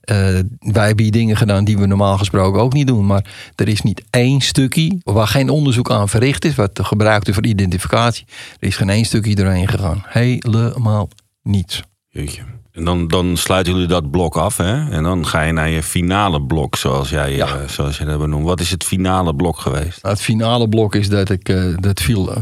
[0.07, 0.17] Eh,
[0.59, 3.07] wij hebben hier dingen gedaan die we normaal gesproken ook niet doen.
[3.07, 7.35] Maar er is niet één stukje waar geen onderzoek aan verricht is, wat gebruikt is
[7.35, 8.25] voor identificatie.
[8.61, 10.03] Er is geen één stukje doorheen gegaan.
[10.07, 11.09] Helemaal
[11.43, 11.83] niets.
[12.09, 12.43] Jeetje.
[12.73, 14.91] En dan, dan sluiten jullie dat blok af, hè?
[14.91, 17.47] En dan ga je naar je finale blok, zoals jij, Ja.
[17.47, 18.45] eh, zoals je dat benoemt.
[18.45, 20.03] Wat is het finale blok geweest?
[20.03, 22.33] Nou, het finale blok is dat ik, eh, dat viel,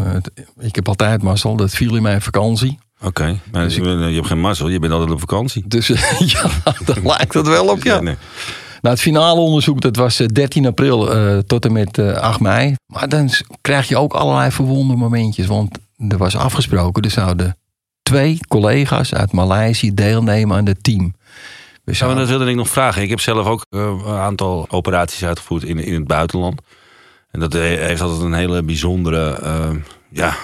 [0.59, 2.79] ik heb altijd mazzel, dat viel in mijn vakantie.
[3.04, 3.82] Oké, maar Dus je
[4.14, 5.64] hebt geen mazzel, je bent altijd op vakantie.
[5.66, 6.50] Dus eh, ja,
[6.84, 8.00] daar lijkt het wel op, ja.
[8.00, 8.16] nee.
[8.80, 12.40] Nou, het finale onderzoek dat was eh, 13 april eh, tot en met eh, 8
[12.40, 12.74] mei.
[12.86, 15.46] Maar dan krijg je ook allerlei verwonde momentjes.
[15.46, 17.56] Want er was afgesproken, er zouden
[18.02, 20.98] twee collega's uit Maleisië deelnemen aan het team.
[21.02, 23.02] We Ja, maar zouden- dat wilde ik nog vragen.
[23.02, 26.60] Ik heb zelf ook eh, een aantal operaties uitgevoerd in, in het buitenland.
[27.30, 29.70] En dat eh, heeft altijd een hele bijzondere eh,
[30.10, 30.36] ja,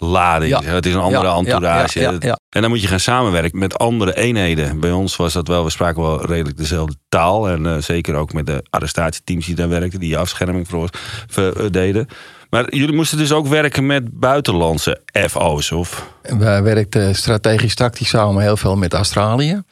[0.00, 0.50] lading.
[0.50, 0.62] Ja.
[0.62, 2.00] Het is een andere Ja, entourage.
[2.20, 2.38] ja.
[2.48, 4.80] En dan moet je gaan samenwerken met andere eenheden.
[4.80, 7.48] Bij ons was dat wel, we spraken wel redelijk dezelfde taal.
[7.48, 10.88] En eh, zeker ook met de arrestatieteams die daar werkten, die afscherming voor
[11.28, 12.06] ver- eh, deden.
[12.50, 16.06] Maar jullie moesten dus ook werken met buitenlandse FO's, of?
[16.22, 19.62] Wij werkten strategisch-tactisch samen heel veel met Australië.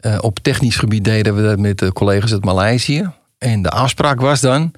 [0.00, 3.10] Eh, op technisch gebied deden we dat met de collega's uit Maleisië.
[3.38, 4.72] En de afspraak was dan...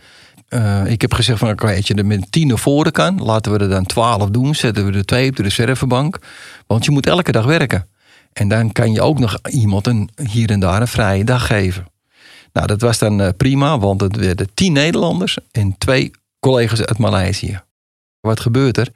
[0.49, 3.23] eh, ik heb gezegd van, als je er met tien naar voren kan...
[3.23, 4.55] laten we er dan twaalf doen.
[4.55, 6.19] Zetten we er twee op de reservebank.
[6.67, 7.89] Want je moet elke dag werken.
[8.33, 11.87] En dan kan je ook nog iemand een, hier en daar een vrije dag geven.
[12.53, 15.39] Nou, dat was dan eh, prima, want het werden tien Nederlanders...
[15.51, 17.61] en twee collega's uit Maleisië.
[18.21, 18.89] Wat gebeurt er?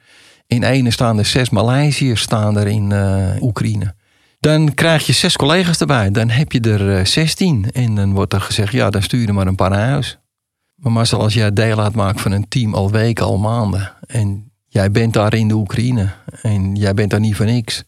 [0.47, 3.95] In ene staan er zes Maleisiërs staan er in eh, Oekraïne.
[4.39, 6.11] Dan krijg je zes collega's erbij.
[6.11, 7.71] Dan heb je er zestien.
[7.71, 10.19] En dan wordt er gezegd, ja, dan stuur je er maar een paar naar huis.
[10.79, 13.91] Maar Marcel, als jij deel uitmaakt van een team al weken, al maanden...
[14.07, 16.09] en jij bent daar in de Oekraïne
[16.41, 17.83] en jij bent daar niet voor niks...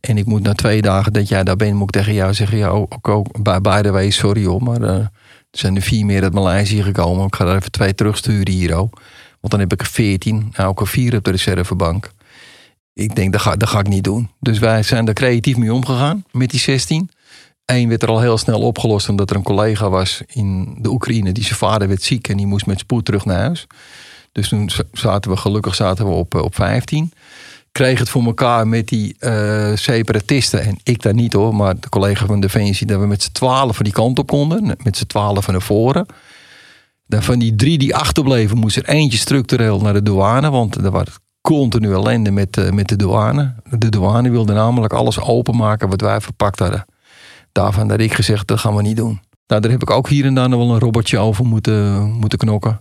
[0.00, 2.58] en ik moet na twee dagen dat jij daar bent, moet ik tegen jou zeggen...
[2.58, 5.10] ja, ook, ook bij by way, sorry hoor, maar eh, er
[5.50, 7.26] zijn er vier meer uit Maleisië gekomen.
[7.26, 9.00] Ik ga er even twee terugsturen hier ook.
[9.40, 12.12] Want dan heb ik er veertien, nou ook er vier op de reservebank.
[12.94, 14.30] Ik denk, dat ga, dat ga ik niet doen.
[14.40, 17.10] Dus wij zijn er creatief mee omgegaan met die 16.
[17.64, 21.32] Eén werd er al heel snel opgelost omdat er een collega was in de Oekraïne.
[21.32, 23.66] Die zijn vader werd ziek en die moest met spoed terug naar huis.
[24.32, 27.12] Dus toen zaten we, gelukkig zaten we op, eh, op 15.
[27.72, 30.62] Kreeg het voor elkaar met die eh, separatisten.
[30.62, 32.86] En ik daar niet hoor, maar de collega van Defensie.
[32.86, 34.76] Dat we met z'n twaalf van die kant op konden.
[34.82, 36.06] Met z'n twaalf naar voren.
[37.06, 40.50] Dan van die drie die achterbleven moest er eentje structureel naar de douane.
[40.50, 41.06] Want er was
[41.40, 43.54] continu ellende met, eh, met de douane.
[43.70, 46.84] De douane wilde namelijk alles openmaken wat wij verpakt hadden.
[47.52, 49.20] Daarvan had ik gezegd, dat gaan we niet doen.
[49.46, 52.38] Nou, daar heb ik ook hier en daar nog wel een robotje over moeten, moeten
[52.38, 52.80] knokken.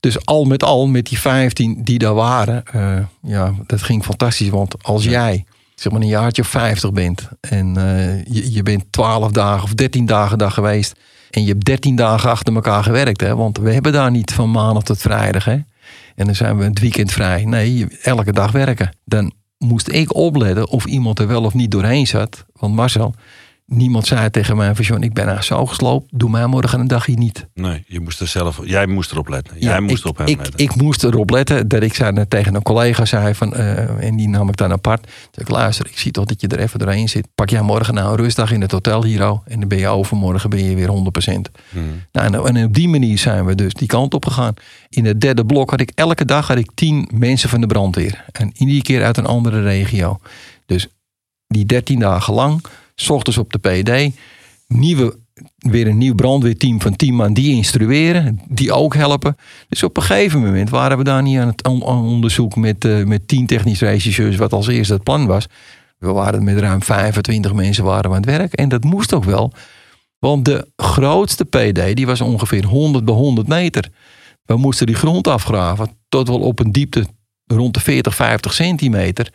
[0.00, 4.48] Dus al met al, met die 15 die daar waren, eh, ja, dat ging fantastisch.
[4.48, 8.84] Want als jij zeg maar een jaartje of 50 bent en eh, je, je bent
[8.90, 10.94] 12 dagen of 13 dagen daar geweest
[11.30, 14.50] en je hebt 13 dagen achter elkaar gewerkt, hè, want we hebben daar niet van
[14.50, 15.58] maandag tot vrijdag, hè.
[16.14, 17.44] En dan zijn we het weekend vrij.
[17.44, 18.96] Nee, elke dag werken.
[19.04, 22.44] Dan moest ik opletten of iemand er wel of niet doorheen zat.
[22.52, 23.14] Want Marcel,
[23.70, 24.84] niemand zei tegen mij van...
[24.84, 27.46] John, ik ben nou zo gesloopt, doe mij morgen een dagje niet.
[27.54, 29.56] Nee, je moest er zelf, jij moest erop letten.
[29.58, 30.58] Jij Ja, moest ik, op hem ik, letten.
[30.58, 34.28] Ik moest erop letten dat ik zei, tegen een collega zei van, eh, en die
[34.28, 35.06] nam ik dan apart.
[35.30, 37.28] Zeg ik, luister, ik zie toch dat je er even doorheen zit.
[37.34, 39.88] Pak jij morgen nou een rustdag in het hotel hier al, en dan ben je
[39.88, 41.50] overmorgen ben je weer 100%.
[41.70, 42.02] Hmm.
[42.12, 44.54] Nou, en, en op die manier zijn we dus die kant op gegaan.
[44.88, 48.24] In het derde blok had ik elke dag had ik tien mensen van de brandweer.
[48.32, 50.20] En iedere keer uit een andere regio.
[50.66, 50.88] Dus
[51.46, 52.64] die 13 dagen lang,
[53.00, 54.14] s ochtends op de PD,
[54.66, 55.18] nieuwe,
[55.58, 59.36] weer een nieuw brandweerteam van 10 man die instrueren, die ook helpen.
[59.68, 63.28] Dus op een gegeven moment waren we daar niet aan het onderzoek met, eh, met
[63.28, 65.46] 10 technisch regisseurs, wat als eerste het plan was.
[65.98, 68.52] We waren met ruim 25 mensen waren aan het werk.
[68.52, 69.52] En dat moest ook wel.
[70.18, 73.88] Want de grootste PD die was ongeveer 100 bij 100 meter.
[74.44, 77.06] We moesten die grond afgraven tot wel op een diepte
[77.46, 79.32] rond de 40, 50 centimeter.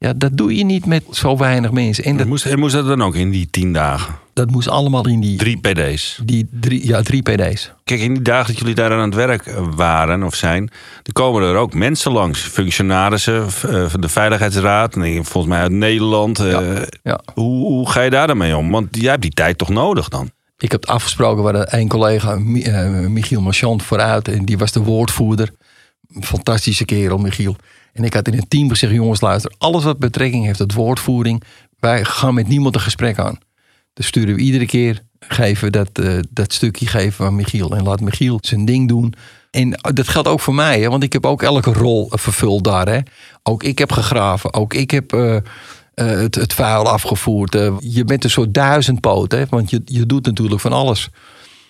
[0.00, 2.04] Ja, dat doe je niet met zo weinig mensen.
[2.04, 4.14] En dat, moest, en moest dat dan ook in die tien dagen?
[4.32, 6.20] dat moest allemaal in die Drie PD's.
[6.24, 7.72] die drie, ja, drie PD's.
[7.84, 10.70] Kijk, in die dagen dat jullie daar aan het werk eh, waren of zijn,
[11.02, 12.40] dan komen er ook mensen langs.
[12.40, 16.38] Functionarissen v- eh, van de Veiligheidsraad, volgens mij uit Nederland.
[16.38, 17.20] eh, Ja.
[17.34, 18.70] Hoe, hoe ga je daar dan mee om?
[18.70, 20.30] Want jij hebt die tijd toch nodig dan?
[20.58, 24.28] Ik heb het afgesproken, hadden een collega, Mi- Michiel Marchand, vooruit.
[24.28, 25.50] En die was de woordvoerder.
[26.20, 27.56] Fantastische kerel, Michiel.
[27.98, 31.42] En ik had in het team gezegd, jongens luister, alles wat betrekking heeft tot woordvoering.
[31.78, 33.38] Wij gaan met niemand een gesprek aan.
[33.92, 37.76] Dus sturen we iedere keer, geven dat, eh, dat stukje geven aan Michiel.
[37.76, 39.14] En laat Michiel zijn ding doen.
[39.50, 42.88] En dat geldt ook voor mij, hè, want ik heb ook elke rol vervuld daar.
[42.88, 42.98] Hè.
[43.42, 45.36] Ook ik heb gegraven, ook ik heb eh,
[45.98, 47.54] eh, het, het vuil afgevoerd.
[47.54, 51.08] Eh, je bent een soort duizendpoot, hè, want je, je doet natuurlijk van alles.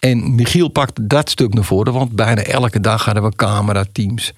[0.00, 4.36] En Michiel pakte dat stuk naar voren, want bijna elke dag hadden we camerateams eh,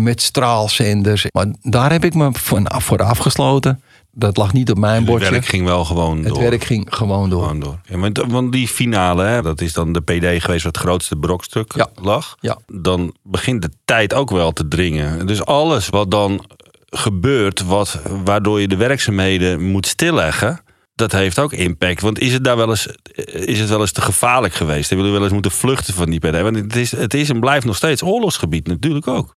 [0.00, 1.26] met straalzenders.
[1.32, 3.82] Maar daar heb ik me voor afgesloten.
[4.14, 5.30] Dat lag niet op mijn Het bordje.
[5.30, 6.38] werk ging wel gewoon het door.
[6.42, 7.42] werk ging gewoon door.
[7.42, 7.78] Gewoon door.
[7.84, 11.16] Ja, want, want die finale, hè, dat is dan de PD geweest wat het grootste
[11.16, 11.88] brokstuk Ja.
[11.94, 12.36] lag.
[12.40, 12.58] Ja.
[12.66, 15.26] Dan begint de tijd ook wel te dringen.
[15.26, 16.44] Dus alles wat dan
[16.86, 20.60] gebeurt, wat, waardoor je de werkzaamheden moet stilleggen,
[20.94, 22.00] dat heeft ook impact.
[22.00, 22.86] Want is het daar wel eens,
[23.26, 24.88] is het wel eens te gevaarlijk geweest?
[24.88, 26.40] Hebben jullie wel eens moeten vluchten van die PD?
[26.40, 29.34] Want het is, het is en blijft nog steeds oorlogsgebied natuurlijk ook.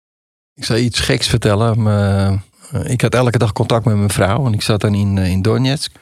[0.55, 1.87] Ik je iets geks vertellen.
[1.87, 4.47] Eh, ik had elke dag contact met mijn vrouw.
[4.47, 5.93] En ik zat dan in, eh, in Donetsk.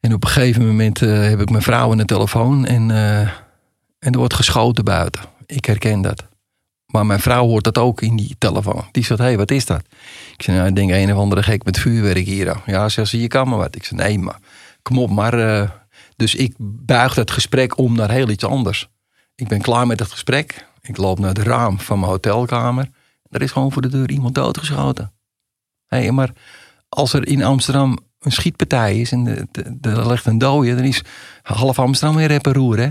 [0.00, 2.66] En op een gegeven moment eh, heb ik mijn vrouw aan de telefoon.
[2.66, 2.90] En,
[3.98, 5.20] en er wordt geschoten buiten.
[5.46, 6.24] Ik herken dat.
[6.86, 8.84] Maar mijn vrouw hoort dat ook in die telefoon.
[8.92, 9.82] Die zegt, hé, hey, wat is dat?
[10.32, 12.60] Ik zei, nou, ik denk een of andere gek met vuurwerk hier.
[12.66, 13.76] Ja, zegt ze, je kan maar wat.
[13.76, 14.38] Ik zei, nee, maar
[14.82, 15.70] kom op, maar...
[16.16, 18.88] dus ik buig dat gesprek om naar heel iets anders.
[19.34, 20.66] Ik ben klaar met het gesprek.
[20.80, 22.88] Ik loop naar het raam van mijn hotelkamer.
[23.28, 25.12] Er is gewoon voor de deur iemand doodgeschoten.
[25.86, 26.32] Hé, maar
[26.88, 29.48] als er in Amsterdam een schietpartij is en
[29.80, 31.02] er ligt een dode, dan is
[31.42, 32.88] half Amsterdam weer rep en roer, hè?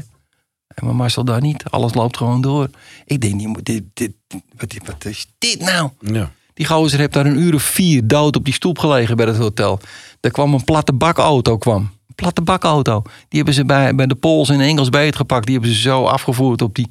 [0.84, 1.64] Maar Marcel daar niet.
[1.64, 2.70] Alles loopt gewoon door.
[3.06, 4.14] Ik denk, dit, dit,
[4.58, 5.90] wat, wat is dit nou?
[6.00, 6.32] Ja.
[6.54, 9.38] Die gozer heeft daar een uur of vier dood op die stoep gelegen bij het
[9.38, 9.80] hotel.
[10.20, 11.82] Er kwam een platte bakauto kwam.
[12.08, 13.02] Een platte bakauto.
[13.04, 15.46] Die hebben ze bij, bij de Pools en Engels beetgepakt.
[15.46, 16.88] Die hebben ze zo afgevoerd op die...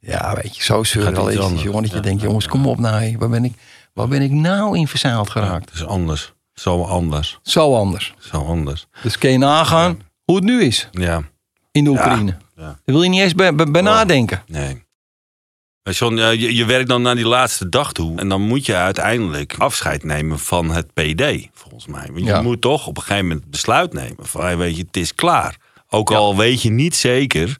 [0.00, 1.62] Ja, weet je, zo surrealistisch, anders.
[1.62, 1.80] jongen.
[1.82, 3.16] Dat je Ja, denkt, jongens, kom op nou.
[3.18, 3.52] Waar ben ik,
[3.92, 5.64] waar ben ik nou in verzeild geraakt?
[5.70, 6.32] Het is anders.
[6.54, 7.38] Zo anders.
[7.42, 8.14] Zo anders.
[8.18, 8.86] Zo anders.
[9.02, 11.22] Dus kun je nagaan hoe het nu is Ja.
[11.72, 12.36] in de Oekraïne.
[12.56, 12.62] ja.
[12.62, 14.42] Daar wil je niet eens bij, bij, bij nadenken.
[14.46, 14.86] Nee.
[15.82, 18.18] John, je, je werkt dan naar die laatste dag toe.
[18.18, 22.06] En dan moet je uiteindelijk afscheid nemen van het PD, volgens mij.
[22.06, 22.42] Want je Ja.
[22.42, 24.26] moet toch op een gegeven moment besluit nemen.
[24.26, 25.56] Van, weet je, het is klaar.
[25.88, 27.56] Ook al weet je niet zeker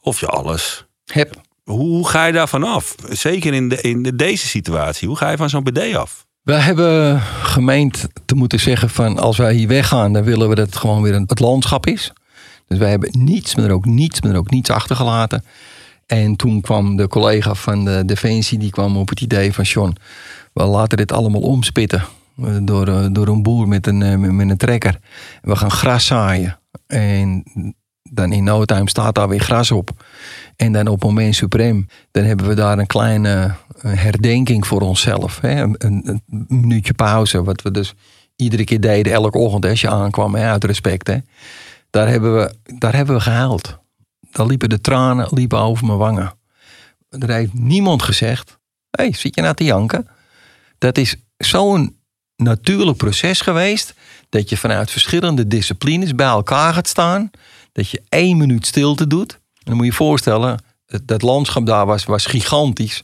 [0.00, 0.86] of je alles...
[1.04, 1.40] Heb.
[1.64, 2.94] Hoe, ga je daarvan af?
[3.08, 5.08] Zeker in, de, in de, deze situatie.
[5.08, 6.26] Hoe ga je van zo'n PD af?
[6.42, 10.66] We hebben gemeend te moeten zeggen van als wij hier weggaan, dan willen we dat
[10.66, 12.12] het gewoon weer een, het landschap is.
[12.66, 15.44] Dus wij hebben niets, maar ook niets, maar ook niets achtergelaten.
[16.06, 19.96] En toen kwam de collega van de Defensie, die kwam op het idee van John,
[20.52, 22.04] we laten dit allemaal omspitten
[22.62, 24.98] door, eh, door een boer met een, eh, met een trekker.
[25.42, 26.58] We gaan gras zaaien.
[26.86, 27.44] En
[28.02, 29.90] dan in no time staat daar weer gras op.
[30.62, 35.40] En dan op moment suprem, dan hebben we daar een kleine eh, herdenking voor onszelf.
[35.40, 35.62] Hè?
[35.62, 37.94] Een, minuutje pauze, wat we dus
[38.36, 41.06] iedere keer deden, elke ochtend als je aankwam, uit respect.
[41.06, 41.16] Hè?
[41.90, 43.60] Daar, hebben we, daar hebben we.
[44.30, 46.32] Daar liepen de tranen liepen over mijn wangen.
[47.08, 48.58] Er heeft niemand gezegd,
[48.90, 50.08] hé, hey, zit je nou te janken?
[50.78, 51.96] Dat is zo'n
[52.36, 53.94] natuurlijk proces geweest,
[54.28, 57.30] dat je vanuit verschillende disciplines bij elkaar gaat staan,
[57.72, 59.40] dat je één minuut stilte doet.
[59.64, 60.58] En dan moet je je voorstellen,
[61.04, 63.02] dat landschap daar was, was gigantisch.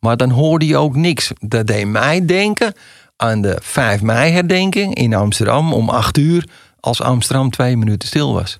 [0.00, 1.30] Maar dan hoorde je ook niks.
[1.38, 2.74] Dat deed mij denken
[3.16, 6.48] aan de 5 mei herdenking in Amsterdam om 8 uur.
[6.80, 8.58] Als Amsterdam twee minuten stil was.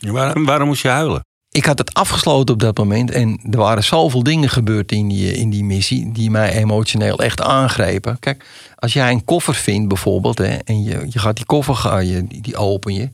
[0.00, 1.24] Waarom, waarom moest je huilen?
[1.50, 3.10] Ik had het afgesloten op dat moment.
[3.10, 6.12] En er waren zoveel dingen gebeurd in die, in die missie.
[6.12, 8.18] die mij emotioneel echt aangrepen.
[8.18, 8.44] Kijk,
[8.76, 10.38] als jij een koffer vindt bijvoorbeeld.
[10.38, 13.10] Hè, en je, je gaat die koffer ga je, die, die open je.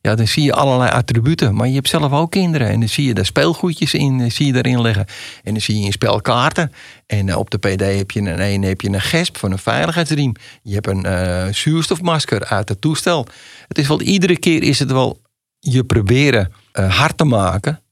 [0.00, 1.54] Ja, dan zie je allerlei attributen.
[1.54, 2.68] Maar je hebt zelf ook kinderen.
[2.68, 5.06] En dan zie je daar speelgoedjes in, eh, zie je daarin liggen.
[5.42, 6.72] En dan zie je in spelkaarten.
[7.06, 9.58] En eh, op de PD heb je een, een, heb je een gesp van een
[9.58, 10.34] veiligheidsriem.
[10.62, 13.26] Je hebt een uh, zuurstofmasker uit het toestel.
[13.68, 15.20] Het is wel, iedere keer is het wel
[15.58, 17.82] je proberen hard te maken.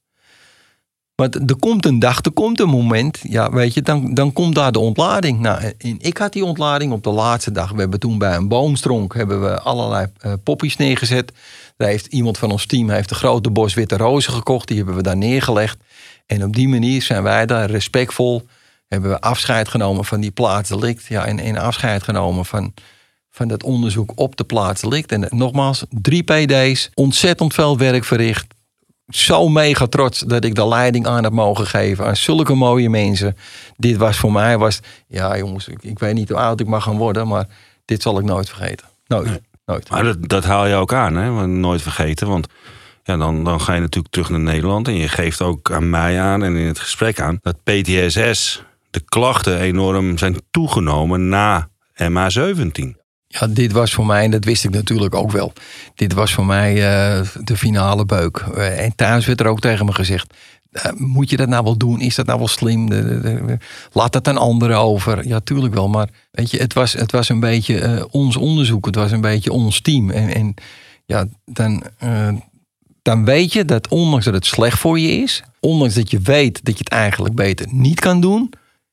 [1.17, 4.55] Maar er komt een dag, er komt een moment, ja, weet je, dan, dan komt
[4.55, 5.41] daar de ontlading.
[5.41, 7.71] Nou, ik had die ontlading op de laatste dag.
[7.71, 11.33] We hebben toen bij een boomstronk hebben we allerlei uh, poppies neergezet.
[11.77, 14.69] Daar heeft iemand van ons team heeft een grote bos witte rozen gekocht.
[14.69, 15.79] Die hebben we daar neergelegd.
[16.27, 18.47] En op die manier zijn wij daar respectvol.
[18.89, 21.07] Hebben we afscheid genomen van die plaatsdelict.
[21.07, 22.75] Ja, en, en afscheid genomen van,
[23.31, 25.13] van dat onderzoek op de plaatsdelict.
[25.13, 28.55] En nogmaals, drie PD's, ontzettend veel werk verricht
[29.09, 33.37] zo mega trots dat ik de leiding aan heb mogen geven aan zulke mooie mensen.
[33.77, 36.83] Dit was voor mij, was, ja jongens, ik, ik weet niet hoe oud ik mag
[36.83, 37.47] gaan worden, maar
[37.85, 38.87] dit zal ik nooit vergeten.
[39.07, 39.27] Nooit.
[39.27, 39.41] Nee.
[39.67, 39.91] nooit.
[39.91, 41.47] Maar dat, dat haal je ook aan, hè?
[41.47, 42.29] Nooit vergeten.
[42.29, 42.47] Want
[43.03, 44.89] ja, dan, dan ga je natuurlijk terug naar Nederland.
[44.89, 49.01] En je geeft ook aan mij aan en in het gesprek aan dat PTSS, de
[49.05, 51.69] klachten enorm zijn toegenomen na
[52.03, 53.06] MH17.
[53.29, 55.53] Ja, dit was voor mij, en dat wist ik natuurlijk ook wel.
[55.95, 58.45] Dit was voor mij uh, de finale beuk.
[58.55, 60.35] Uh, en thuis werd er ook tegen me gezegd:
[60.73, 62.01] uh, Moet je dat nou wel doen?
[62.01, 62.91] Is dat nou wel slim?
[62.91, 63.59] De, de, de,
[63.93, 65.27] laat dat aan anderen over.
[65.27, 65.89] Ja, tuurlijk wel.
[65.89, 68.87] Maar weet je, het was, het was een beetje ons onderzoek.
[68.87, 70.11] Het was een beetje ons team.
[70.11, 70.55] En, en
[71.05, 71.83] ja, dan,
[73.03, 76.65] dan weet je dat ondanks dat het slecht voor je is, ondanks dat je weet
[76.65, 78.51] dat je het eigenlijk beter niet kan doen,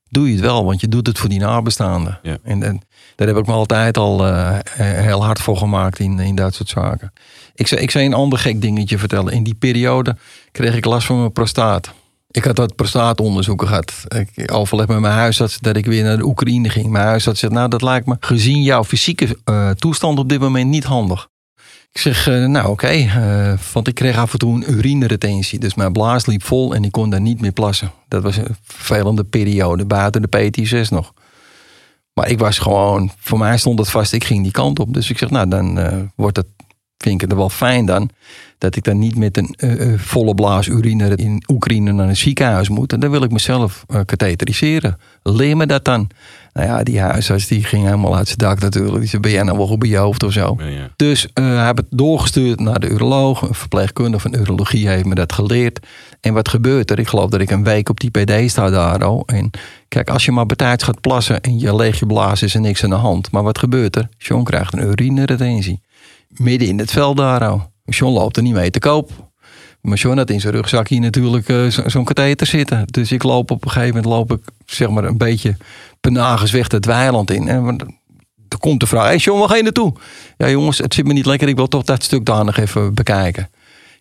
[0.10, 2.20] doe je het wel, want je doet het voor die nabestaanden.
[2.24, 2.38] Ja.
[2.44, 2.82] En, en,
[3.16, 6.70] daar heb ik me altijd al uh, heel hard voor gemaakt in, in dat soort
[6.70, 7.14] zaken.
[7.56, 9.34] Ik zou, ik een ander gek dingetje vertellen.
[9.34, 10.18] In die periode
[10.52, 11.94] kreeg ik last van mijn prostaat.
[12.32, 13.94] Ik had dat prostaatonderzoeken gehad.
[14.36, 16.90] Ik overleg met mijn huisarts dat ik weer naar de Oekraïne ging.
[16.90, 20.70] Mijn huisarts zegt, nou dat lijkt me gezien jouw fysieke uh, toestand op dit moment
[20.70, 21.28] niet handig.
[21.92, 23.08] Ik zeg, uh, nou oké,
[23.74, 25.60] want ik kreeg af en toe een urineretentie.
[25.60, 27.92] Dus mijn blaas liep vol en ik kon daar niet meer plassen.
[28.08, 31.14] Dat was een vervelende periode, buiten de PT6 nog.
[32.14, 34.94] Maar ik was gewoon, voor mij stond het vast, ik ging die kant op.
[34.94, 36.48] Dus ik zeg, nou dan uh, wordt het,
[36.98, 38.10] vind ik het wel fijn dan...
[38.58, 42.94] dat ik dan niet met een volle blaas urine in Oekraïne naar een ziekenhuis moet.
[42.94, 44.98] En dan wil ik mezelf katheteriseren.
[45.24, 46.10] Leer me dat dan.
[46.54, 49.00] Nou ja, die huisarts die ging helemaal uit zijn dak natuurlijk.
[49.00, 50.56] Die zei, ben jij nou wel goed bij je hoofd of zo?
[50.58, 50.90] Ja, ja.
[50.96, 53.42] Dus uh, hij heeft het doorgestuurd naar de uroloog.
[53.42, 55.88] Een verpleegkundige van urologie heeft me dat geleerd.
[56.22, 57.00] En wat gebeurt er?
[57.00, 59.24] Ik geloof dat ik een week op die PD sta daar al.
[59.26, 59.50] En
[59.88, 62.84] kijk, als je maar betijds gaat plassen en je leeg je blaas is er niks
[62.84, 63.32] aan de hand.
[63.32, 64.10] Maar wat gebeurt er?
[64.18, 65.82] John krijgt een urineretentie.
[66.28, 67.72] Midden in het veld daar al.
[67.86, 69.23] John loopt er niet mee te koop.
[69.84, 72.84] Maar John in zijn rugzakje natuurlijk uh, zo'n zo katheter zitten.
[72.86, 75.58] Dus ik loop op een gegeven moment loop ik zeg maar een beetje
[76.02, 77.48] penagers weg het weiland in.
[77.48, 77.78] En
[78.48, 79.94] er komt de vraag, hey John, waar ga je naartoe?
[80.38, 82.94] Ja jongens, het zit me niet lekker, ik wil toch dat stuk daar nog even
[82.94, 83.50] bekijken.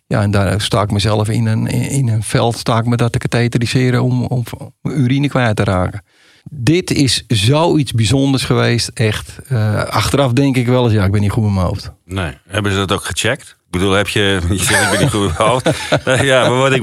[0.07, 3.11] Ja, en daar sta ik mezelf in een, in een veld, sta ik me dat
[3.11, 4.43] te katheteriseren om, om
[4.83, 6.03] urine kwijt te raken.
[6.49, 9.37] Dit is zoiets bijzonders geweest, echt.
[9.51, 11.91] Uh, achteraf denk ik wel eens, ja, ik ben niet goed in mijn hoofd.
[12.05, 13.57] Nee, hebben ze dat ook gecheckt?
[13.73, 14.39] Ik bedoel, heb je.
[14.49, 15.31] Je zegt, ik ben niet goed
[16.25, 16.81] ja, maar wat ik.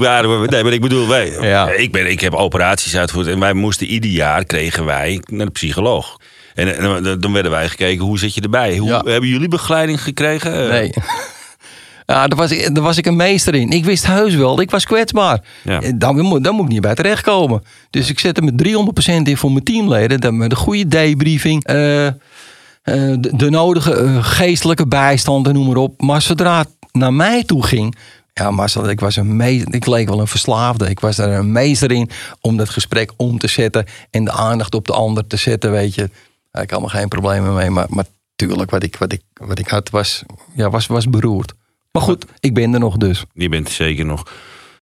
[0.49, 1.31] Nee, maar ik bedoel, wij.
[1.41, 1.69] Ja.
[1.69, 3.27] Ik, ben, ik heb operaties uitgevoerd.
[3.27, 6.17] En wij moesten ieder jaar kregen wij naar de psycholoog.
[6.53, 8.77] En, en dan werden wij gekeken, hoe zit je erbij?
[8.77, 9.01] Hoe, Ja.
[9.05, 10.69] Hebben jullie begeleiding gekregen?
[10.69, 10.93] Nee.
[12.05, 13.69] Ja, daar was, ik, daar was ik een meester in.
[13.69, 15.39] Ik wist heus wel, ik was kwetsbaar.
[15.63, 15.81] Ja.
[15.81, 17.63] Eh, Dan, moet- dan moet ik niet bij terechtkomen.
[17.89, 18.51] Dus ik zette me
[19.21, 20.19] 300% in voor mijn teamleden.
[20.21, 21.63] Dat met een goede debriefing.
[21.65, 22.13] eh, eh,
[23.19, 26.01] de, de nodige eh, geestelijke bijstand en noem maar op.
[26.01, 27.95] Maar zodra naar mij toe ging...
[28.33, 30.89] Ja, Marcel, ik, was een me- ik leek wel een verslaafde.
[30.89, 32.09] Ik was daar een meester in
[32.41, 33.85] om dat gesprek om te zetten...
[34.09, 36.09] en de aandacht op de ander te zetten, weet je.
[36.51, 37.69] Ik had er geen problemen mee.
[37.69, 40.23] Maar, maar tuurlijk, wat ik, wat ik, wat ik had was,
[40.55, 41.53] ja, was, was beroerd.
[41.91, 43.23] Maar goed, ik ben er nog dus.
[43.33, 44.31] Je bent er zeker nog.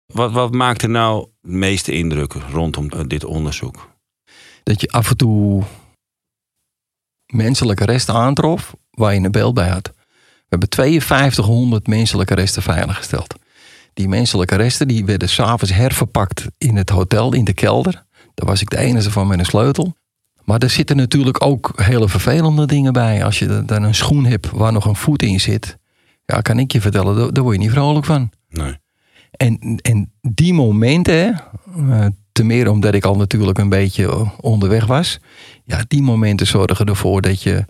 [0.07, 3.89] Wat, wat maakt er nou de meeste indruk rondom dit onderzoek?
[4.63, 5.63] Dat je af en toe
[7.27, 9.93] menselijke resten aantrof waar je een beeld bij had.
[10.49, 13.35] We hebben 5200 menselijke resten veiliggesteld.
[13.95, 18.05] Die menselijke resten die werden s'avonds herverpakt in het hotel, in de kelder.
[18.35, 19.97] Daar was ik de enige van met een sleutel.
[20.45, 23.25] Maar er zitten natuurlijk ook hele vervelende dingen bij.
[23.25, 25.79] Als je dan een schoen hebt waar nog een voet in zit.
[26.25, 28.31] Ja, kan ik je vertellen, daar, word je niet vrolijk van.
[28.49, 28.77] Nee.
[29.31, 31.41] En, en die momenten,
[31.77, 35.21] eh, te meer omdat ik al natuurlijk een beetje onderweg was.
[35.65, 37.65] Ja, die momenten zorgen ervoor dat je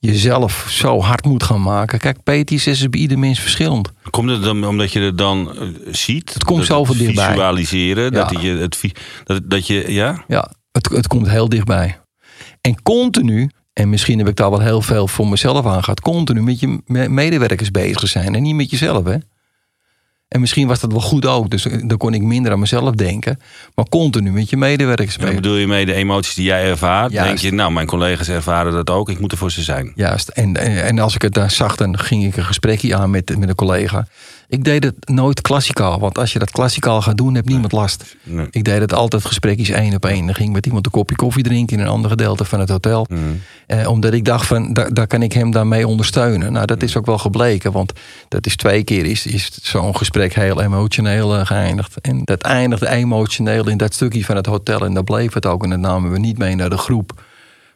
[0.00, 1.98] jezelf zo hard moet gaan maken.
[1.98, 3.92] Kijk, PTSS is bij ieder mens verschillend.
[4.10, 6.34] Komt het dan omdat je het dan eh, ziet?
[6.34, 7.28] Het komt zoveel dichtbij.
[7.30, 8.04] Visualiseren.
[8.04, 8.10] Ja.
[8.10, 8.78] Dat, je het,
[9.24, 10.24] dat, dat je, ja?
[10.28, 11.98] Ja, het, het komt heel dichtbij.
[12.60, 16.00] En continu, En misschien heb ik daar wel heel veel voor mezelf aan gehad.
[16.00, 19.16] Continu met je me- medewerkers bezig zijn en niet met jezelf, hè.
[20.30, 23.40] En misschien was dat wel goed ook, dus dan kon ik minder aan mezelf denken.
[23.74, 25.34] Maar continu met je medewerkers bezig.
[25.34, 27.12] bedoel je mee de emoties die jij ervaart?
[27.12, 27.28] Juist.
[27.28, 29.08] Denk je, nou, mijn collega's ervaren dat ook.
[29.08, 29.92] Ik moet er voor ze zijn.
[29.94, 30.28] Juist.
[30.28, 33.38] En, en en als ik het dan zag, dan ging ik een gesprekje aan met,
[33.38, 34.06] met een collega.
[34.50, 38.16] Ik deed het nooit klassikaal, want als je dat klassikaal gaat doen, heeft niemand last.
[38.22, 38.46] Nee.
[38.50, 40.26] Ik deed het altijd gesprekjes één op één.
[40.26, 42.68] Dan ging ik met iemand een kopje koffie drinken in een ander gedeelte van het
[42.68, 43.06] hotel.
[43.66, 46.52] Eh, omdat ik dacht van, daar, daar kan ik hem dan mee ondersteunen.
[46.52, 47.92] Nou, dat is ook wel gebleken, want
[48.28, 52.00] dat is twee keer is, is zo'n gesprek heel emotioneel eh, geëindigd.
[52.00, 54.84] En dat eindigde emotioneel in dat stukje van het hotel.
[54.84, 55.64] En daar bleef het ook.
[55.64, 57.22] En dat namen we niet mee naar de groep.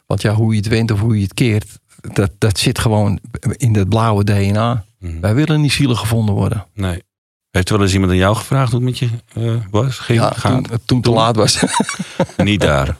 [0.05, 1.79] Want ja, hoe je het went of hoe je het keert,
[2.13, 3.19] dat, dat zit gewoon
[3.57, 4.85] in dat blauwe DNA.
[5.21, 6.65] Wij willen niet zielig gevonden worden.
[6.73, 7.03] Nee.
[7.51, 9.97] Heeft er wel eens iemand aan jou gevraagd hoe het met je eh, was?
[9.99, 10.63] Ging, Ja, gaat?
[10.67, 11.63] toen, toen te laat was.
[12.37, 12.95] Niet daar.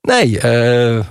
[0.00, 1.04] Nee, eh, eh,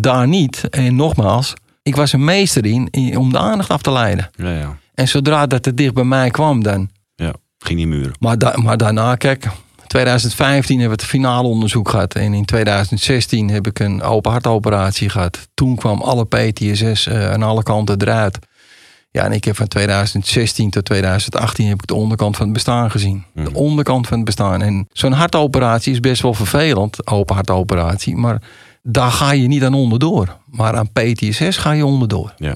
[0.00, 0.68] daar niet.
[0.70, 4.30] En nogmaals, ik was een meester in, in om de aandacht af te leiden.
[4.36, 4.78] Ja, ja.
[4.94, 6.90] En zodra dat het dicht bij mij kwam, dan.
[7.14, 7.32] ja.
[7.58, 8.12] Ging die muren.
[8.18, 9.46] Maar, da- maar daarna, kijk,
[9.86, 12.14] 2015 hebben we het finale onderzoek gehad.
[12.14, 15.48] En in 2016 heb ik een open hartoperatie gehad.
[15.54, 18.38] Toen kwam alle PTSS eh, aan alle kanten eruit.
[19.12, 22.90] Ja, en ik heb van 2016 tot 2018 heb ik de onderkant van het bestaan
[22.90, 23.24] gezien.
[23.34, 24.62] De onderkant van het bestaan.
[24.62, 28.16] En zo'n hartoperatie is best wel vervelend, open hartoperatie.
[28.16, 28.42] Maar
[28.82, 30.36] daar ga je niet aan onderdoor.
[30.46, 32.34] Maar aan PTSS ga je onderdoor.
[32.36, 32.54] Ja.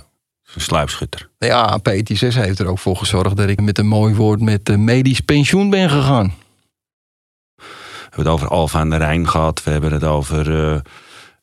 [0.55, 1.31] Een sluipschutter.
[1.39, 4.77] Ja, PTSS heeft er ook voor gezorgd dat ik met een mooi woord met eh,
[4.77, 6.35] medisch pensioen ben gegaan.
[7.57, 7.65] We
[8.01, 9.63] hebben het over Alfa aan de Rijn gehad.
[9.65, 10.71] We hebben het over.
[10.73, 10.81] eh,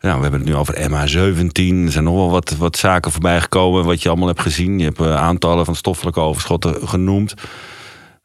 [0.02, 1.86] nou, we hebben het nu over MH17.
[1.86, 3.86] Er zijn nog wel wat, wat zaken voorbij gekomen.
[3.86, 4.78] Wat je allemaal hebt gezien.
[4.80, 7.34] Je hebt eh, aantallen van stoffelijke overschotten genoemd.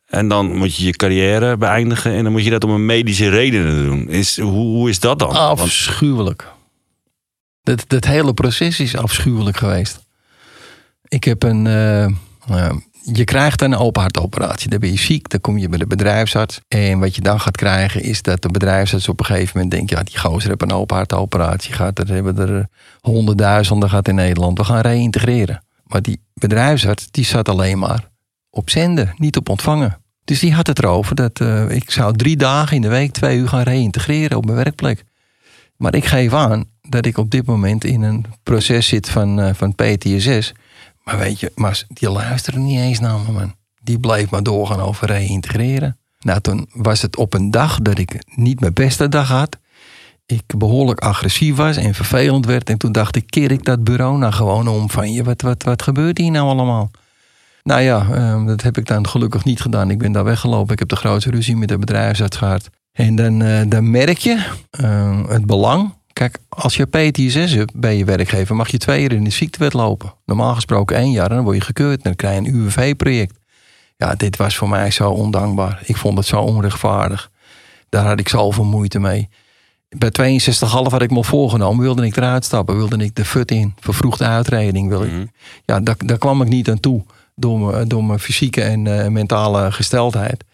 [0.07, 2.13] En dan moet je je carrière beëindigen.
[2.13, 4.09] En dan moet je dat om een medische redenen doen.
[4.09, 5.31] Is, hoe, hoe is dat dan?
[5.31, 6.47] Afschuwelijk.
[7.63, 10.07] Dat, dat hele proces is afschuwelijk geweest.
[11.09, 11.67] Ik heb een.
[11.67, 12.73] eh, eh,
[13.13, 14.71] je krijgt een open hartoperatie.
[14.71, 16.61] Dan ben je ziek, dan kom je bij de bedrijfsarts.
[16.69, 19.91] En wat je dan gaat krijgen is dat de bedrijfsarts op een gegeven moment denkt...
[19.91, 21.99] ja, die gozer heeft een open hartoperatie gehad.
[21.99, 22.69] Er hebben er
[23.01, 24.59] honderdduizenden gehad in Nederland.
[24.59, 25.65] We gaan reïntegreren.
[25.85, 28.09] Maar die bedrijfsarts die zat alleen maar
[28.51, 29.99] op zenden, niet op ontvangen.
[30.25, 33.39] Dus die had het erover dat eh, ik zou drie dagen in de week twee
[33.39, 35.05] uur gaan reïntegreren op mijn werkplek.
[35.77, 39.55] Maar ik geef aan dat ik op dit moment in een proces zit van, eh,
[39.55, 40.53] van PTSS.
[41.07, 43.55] Maar weet je, maar die luisteren niet eens naar me, man.
[43.83, 45.99] Die bleef maar doorgaan over reïntegreren.
[46.21, 49.57] Nou, toen was het op een dag dat ik niet mijn beste dag had.
[50.27, 52.71] Ik behoorlijk agressief was en vervelend werd.
[52.71, 55.25] En toen dacht ik, keer ik dat bureau nou gewoon om van je.
[55.25, 56.91] Wat, wat, wat gebeurt hier nou allemaal?
[57.63, 59.91] Nou ja, eh, dat heb ik dan gelukkig niet gedaan.
[59.91, 60.73] Ik ben daar weggelopen.
[60.73, 62.71] Ik heb de grootste ruzie met de bedrijfsarts gehad.
[62.93, 65.95] En dan, eh, dan merk je eh, het belang.
[66.19, 69.73] Kijk, als je PTSS hebt bij je werkgever, mag je twee jaar in de ziektewet
[69.73, 70.15] lopen.
[70.25, 71.97] Normaal gesproken één jaar en dan word je gekeurd.
[71.97, 73.39] En dan krijg je een UWV-project.
[73.97, 75.83] Ja, dit was voor mij zo ondankbaar.
[75.85, 77.31] Ik vond het zo onrechtvaardig.
[77.89, 79.29] Daar had ik zoveel moeite mee.
[79.89, 81.83] Bij 62,5 had ik me voorgenomen.
[81.85, 82.77] Wilde ik eruit stappen.
[82.77, 83.75] Wilde ik de fut in.
[83.81, 84.89] Vervroegde uitreding.
[84.89, 85.13] Wil ik.
[85.65, 87.05] Ja, daar, daar kwam ik niet aan toe.
[87.35, 90.45] Door mijn, door mijn fysieke en eh, mentale gesteldheid.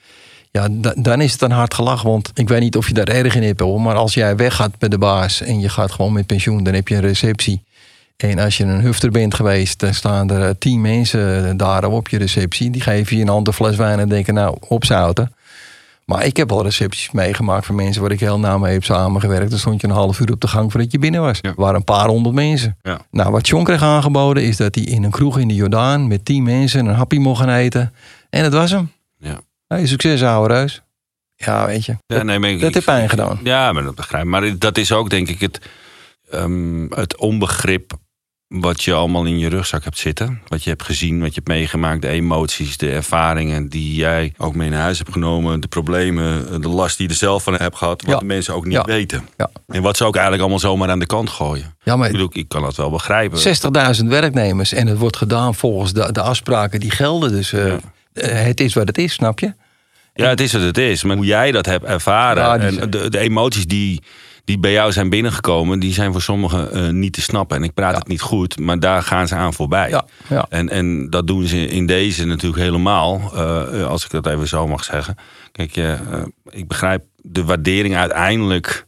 [0.53, 2.03] Ja, da- dan is het een hard gelach.
[2.03, 3.80] Want ik weet niet of je daar erg in hebt hoor.
[3.80, 6.64] Maar als jij weggaat met de baas en je gaat gewoon met pensioen.
[6.64, 7.62] Dan heb je een receptie.
[8.16, 12.09] En als je een hufter bent geweest, dan staan er eh, tien mensen daar op
[12.09, 12.70] je receptie.
[12.70, 15.34] Die geven je een ander fles wijn en denken, nou, opzouten.
[16.05, 19.50] Maar ik heb al recepties meegemaakt van mensen waar ik heel nauw mee heb samengewerkt.
[19.50, 21.38] Dan stond je een half uur op de gang voordat je binnen was.
[21.42, 22.76] Er waren een paar honderd mensen.
[22.82, 23.00] Ja.
[23.11, 26.24] Nou, wat John kreeg aangeboden is dat hij in een kroeg in de Jordaan met
[26.24, 27.92] tien mensen een happy mocht gaan eten.
[28.30, 28.90] En dat was hem.
[29.18, 29.40] Ja.
[29.77, 30.83] Hey, succes, ouwe reus.
[31.37, 31.97] Ja, weet je.
[32.07, 33.41] Ja, nee, ik- dat heeft pijn gedaan.
[33.45, 34.31] Ja, maar dat begrijp ik.
[34.31, 35.61] Maar dat is ook denk ik het,
[36.31, 37.93] ehm, het onbegrip
[38.49, 40.41] wat je allemaal in je rugzak hebt zitten.
[40.49, 42.03] Wat je hebt gezien, wat je hebt meegemaakt.
[42.03, 45.61] De emoties, de ervaringen die jij ook mee naar huis hebt genomen.
[45.61, 48.03] De problemen, de last die je er zelf van hebt gehad.
[48.03, 48.18] Wat Ja.
[48.18, 48.83] de mensen ook niet Ja.
[48.85, 49.29] weten.
[49.37, 49.51] Ja.
[49.66, 51.75] En wat ze ook eigenlijk allemaal zomaar aan de kant gooien.
[51.83, 53.39] Ja, maar Ik bedoel, ik kan dat wel begrijpen.
[53.39, 57.31] 60.000 werknemers en het wordt gedaan volgens de, de afspraken die gelden.
[57.31, 57.81] Dus eh, eh,
[58.47, 59.55] het is wat het is, snap je?
[60.15, 61.03] Ja, het is wat het is.
[61.05, 62.43] Maar hoe jij dat hebt ervaren.
[62.43, 64.03] Ja, en de, de emoties die,
[64.45, 65.79] die bij jou zijn binnengekomen.
[65.79, 67.57] Die zijn voor sommigen eh, niet te snappen.
[67.57, 68.59] En ik praat het niet goed.
[68.59, 69.89] Maar daar gaan ze aan voorbij.
[70.29, 70.47] Ja.
[70.49, 73.31] En, en dat doen ze in deze natuurlijk helemaal.
[73.35, 75.17] eh, als ik dat even zo mag zeggen.
[75.53, 75.93] Kijk, eh,
[76.51, 78.87] ik begrijp de waardering uiteindelijk.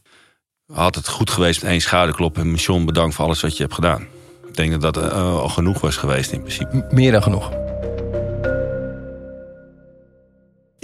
[0.73, 2.37] Had het goed geweest met één schouderklop.
[2.37, 4.01] En Mission, bedankt voor alles wat je hebt gedaan.
[4.47, 6.75] Ik denk dat dat al genoeg was geweest in principe.
[6.75, 7.51] M- meer dan genoeg.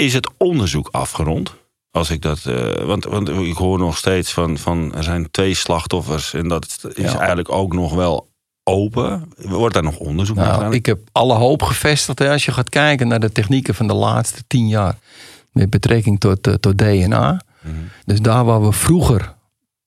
[0.01, 1.53] Is het onderzoek afgerond?
[1.91, 2.45] Als ik dat.
[2.45, 6.33] eh, want, want ik hoor nog steeds van, van er zijn twee slachtoffers.
[6.33, 7.17] En dat is Ja.
[7.19, 8.29] eigenlijk ook nog wel
[8.63, 9.31] open.
[9.37, 10.73] Wordt daar nog onderzoek naar Nou, gedaan?
[10.73, 13.93] ik heb alle hoop gevestigd hè, als je gaat kijken naar de technieken van de
[13.93, 14.97] laatste tien jaar.
[15.51, 17.41] Met betrekking tot, eh, tot DNA.
[17.61, 17.73] Mhm.
[18.05, 19.35] Dus daar waar we vroeger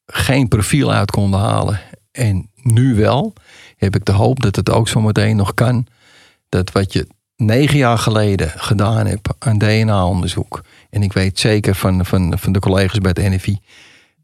[0.07, 1.81] geen profiel uit konden halen
[2.13, 3.33] en nu wel,
[3.77, 5.87] heb ik de hoop dat het ook zometeen nog kan.
[6.49, 7.07] Dat wat je
[7.37, 10.63] negen jaar geleden gedaan hebt aan DNA-onderzoek.
[10.91, 13.59] En ik weet zeker van, van, van de collega's bij het NFI.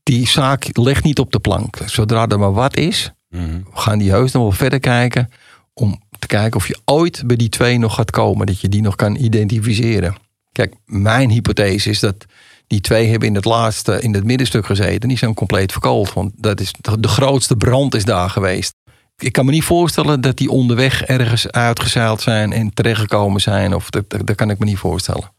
[0.03, 1.77] Die zaak ligt niet op de plank.
[1.87, 3.61] Zodra er maar wat is, Mhm.
[3.73, 5.31] gaan die heus nog wel verder kijken.
[5.75, 8.47] Om te kijken of je ooit bij die twee nog gaat komen.
[8.47, 10.15] Dat je die nog kan identificeren.
[10.53, 12.27] Kijk, mijn hypothese is dat
[12.67, 15.09] die twee hebben in het laatste, in het middenstuk gezeten.
[15.09, 16.13] Die zijn compleet verkoold.
[16.13, 18.75] Want dat is, de grootste brand is daar geweest.
[19.23, 23.75] Ik kan me niet voorstellen dat die onderweg ergens uitgezeild zijn en terechtgekomen zijn.
[23.75, 25.33] Of dat, dat, dat kan ik me niet voorstellen.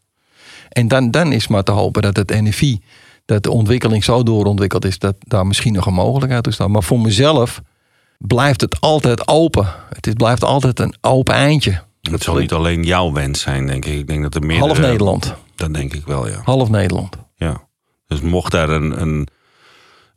[0.68, 2.80] En dan, dan is maar te hopen dat het NFI,
[3.24, 6.58] dat de ontwikkeling zo doorontwikkeld is, dat daar misschien nog een mogelijkheid is.
[6.58, 7.60] Maar voor mezelf
[8.18, 9.68] blijft het altijd open.
[9.94, 11.82] Het is, blijft altijd een open eindje.
[12.00, 13.98] Het zal niet alleen jouw wens zijn, denk ik.
[13.98, 14.58] Ik denk dat er meer.
[14.58, 15.34] Half Nederland.
[15.54, 16.40] Dat denk ik wel, ja.
[16.44, 17.16] Half Nederland.
[17.36, 17.70] ja.
[18.06, 19.28] Dus mocht daar een, een,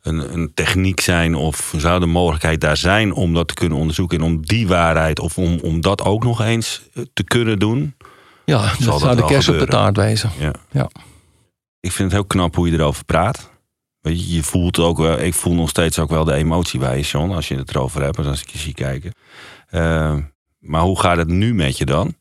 [0.06, 4.18] een, een techniek zijn of zou de mogelijkheid daar zijn om dat te kunnen onderzoeken
[4.18, 7.95] en om die waarheid of om, om dat ook nog eens eh, te kunnen doen.
[8.45, 10.32] Ja, Zal dat zou de kerst op de taart wezen.
[10.39, 10.53] Ja.
[10.72, 10.89] Ja.
[11.80, 13.49] Ik vind het heel knap hoe je erover praat.
[14.01, 16.97] Weet je, je voelt ook wel, ik voel nog steeds ook wel de emotie bij
[16.97, 19.12] je, John, als je het erover hebt, als ik je zie kijken.
[19.68, 20.16] Eh,
[20.60, 22.16] maar hoe gaat het nu met je dan?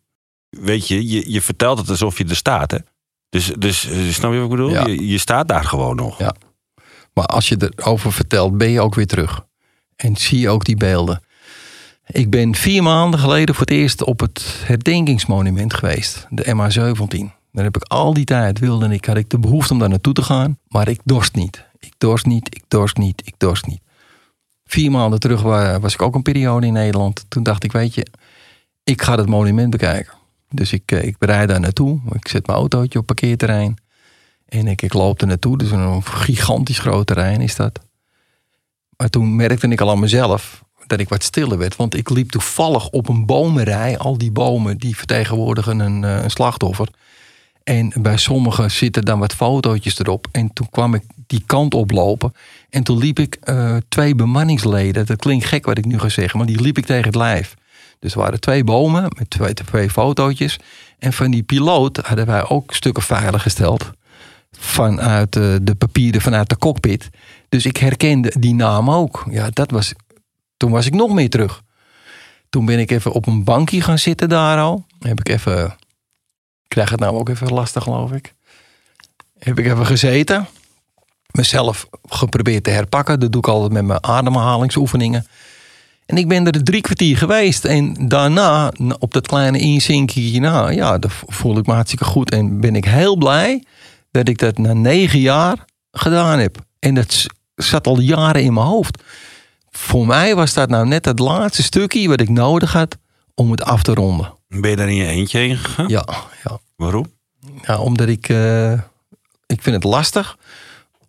[0.48, 2.78] Weet je, je, je vertelt het alsof je er staat, hè?
[3.28, 4.70] Dus, dus eh, snap je wat ik bedoel?
[4.70, 4.86] Ja.
[4.86, 6.18] Je, je staat daar gewoon nog.
[6.18, 6.34] Ja.
[7.14, 9.44] Maar als je erover vertelt, ben je ook weer terug.
[9.96, 11.22] En zie je ook die beelden.
[12.06, 16.26] Ik ben vier maanden geleden voor het eerst op het herdenkingsmonument geweest.
[16.30, 17.32] De MH17.
[17.52, 20.12] Daar heb ik al die tijd wilde ik, had ik de behoefte om daar naartoe
[20.12, 20.58] te gaan.
[20.68, 21.64] Maar ik dorst niet.
[21.78, 23.80] Ik dorst niet, ik dorst niet, ik dorst niet.
[24.66, 27.24] Vier maanden terug wa- was ik ook een periode in Nederland.
[27.28, 28.06] Toen dacht ik, weet je,
[28.84, 30.12] ik ga het monument bekijken.
[30.50, 32.00] Dus ik, eh, ik rijd daar naartoe.
[32.12, 33.76] Ik zet mijn autootje op parkeerterrein.
[34.48, 35.58] En ik, ik loop er naartoe.
[35.58, 37.80] Dus een gigantisch groot terrein is dat.
[38.96, 41.76] Maar toen merkte ik al aan mezelf dat ik wat stiller werd.
[41.76, 43.98] Want ik liep toevallig op een bomenrij.
[43.98, 46.88] Al die bomen die vertegenwoordigen een, eh, een slachtoffer.
[47.62, 50.26] En bij sommigen zitten dan wat fotootjes erop.
[50.32, 52.32] En toen kwam ik die kant oplopen.
[52.70, 55.06] En toen liep ik eh, twee bemanningsleden.
[55.06, 56.38] Dat klinkt gek wat ik nu ga zeggen.
[56.38, 57.54] Maar die liep ik tegen het lijf.
[57.98, 60.58] Dus er waren twee bomen met twee, twee fotootjes.
[60.98, 63.90] En van die piloot hadden wij ook stukken veilig gesteld
[64.58, 67.10] vanuit eh, de papieren vanuit de cockpit.
[67.48, 69.26] Dus ik herkende die naam ook.
[69.30, 69.92] Ja, dat was.
[70.56, 71.62] Toen was ik nog meer terug.
[72.50, 74.86] Toen ben ik even op een bankje gaan zitten daar al.
[74.98, 75.64] Heb ik even.
[76.62, 78.34] Ik krijg het nou ook even lastig, geloof ik.
[79.38, 80.46] Heb ik even gezeten.
[81.30, 83.20] Mezelf geprobeerd te herpakken.
[83.20, 85.26] Dat doe ik altijd met mijn ademhalingsoefeningen.
[86.06, 87.64] En ik ben er drie kwartier geweest.
[87.64, 92.30] En daarna, op dat kleine inzinkje, na, ja, dan voel ik me hartstikke goed.
[92.30, 93.62] En ben ik heel blij
[94.14, 96.64] dat ik dat na negen jaar gedaan heb.
[96.78, 99.02] En dat zat al jaren in mijn hoofd.
[99.70, 102.96] Voor mij was dat nou net het laatste stukje wat ik nodig had
[103.34, 104.34] om het af te ronden.
[104.48, 105.88] Ben je daar in je eentje heen gegaan?
[105.88, 106.04] Ja,
[106.44, 106.58] ja.
[106.76, 107.12] Waarom?
[107.62, 108.72] ja omdat ik, eh,
[109.46, 110.36] ik vind het lastig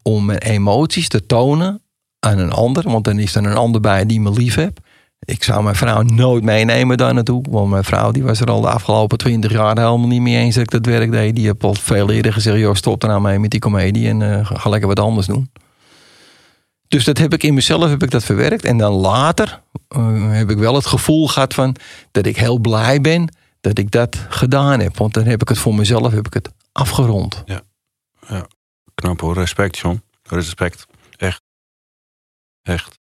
[0.01, 1.81] om mijn emoties te tonen
[2.19, 2.89] aan een ander.
[2.89, 4.79] Want dan is er een ander bij die me lief heeft.
[5.19, 7.43] Ik zou mijn vrouw nooit meenemen daar naartoe.
[7.49, 10.55] Want mijn vrouw die was er al de afgelopen twintig jaar helemaal niet mee eens
[10.55, 11.35] dat ik dat werk deed.
[11.35, 14.21] Die heeft al veel eerder gezegd, joh, stop er nou mee met die comedie en
[14.21, 15.51] eh, ga lekker wat anders doen.
[16.87, 18.65] Dus dat heb ik in mezelf heb ik dat verwerkt.
[18.65, 21.75] En dan later eh, heb ik wel het gevoel gehad van
[22.11, 24.97] dat ik heel blij ben dat ik dat gedaan heb.
[24.97, 27.43] Want dan heb ik het voor mezelf heb ik het afgerond.
[28.95, 30.01] Knap hoor, respect John.
[30.23, 30.85] Respect.
[31.17, 31.41] Echt.
[32.63, 32.99] Echt.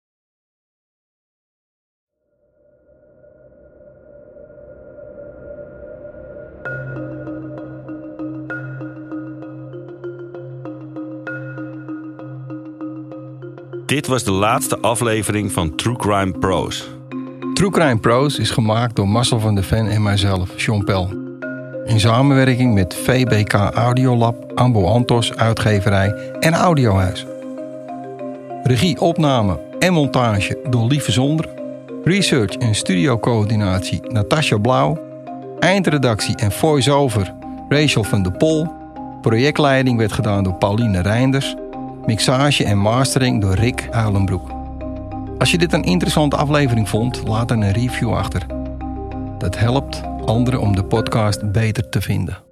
[13.89, 16.89] Dit was de laatste aflevering van True Crime Pros.
[17.55, 21.11] True Crime Pros is gemaakt door Marcel van der Ven en mijzelf, Sean Pel.
[21.85, 27.27] In samenwerking met VBK Audiolab, Ambo Antos, uitgeverij en Audiohuis.
[28.63, 31.49] Regie, opname en montage door Lieve Zonder.
[32.05, 34.99] Research en studiocoördinatie Natasja Blauw.
[35.59, 37.35] Eindredactie en voice-over
[37.69, 38.67] Rachel van de Pol.
[39.21, 41.57] Projectleiding werd gedaan door Pauline Reinders.
[42.09, 44.51] Mixage en mastering door Rick Huilenbroek.
[45.39, 48.47] Als je dit een interessante aflevering vond, laat dan een review achter.
[49.39, 52.48] Dat helpt anderen om de podcast beter te vinden.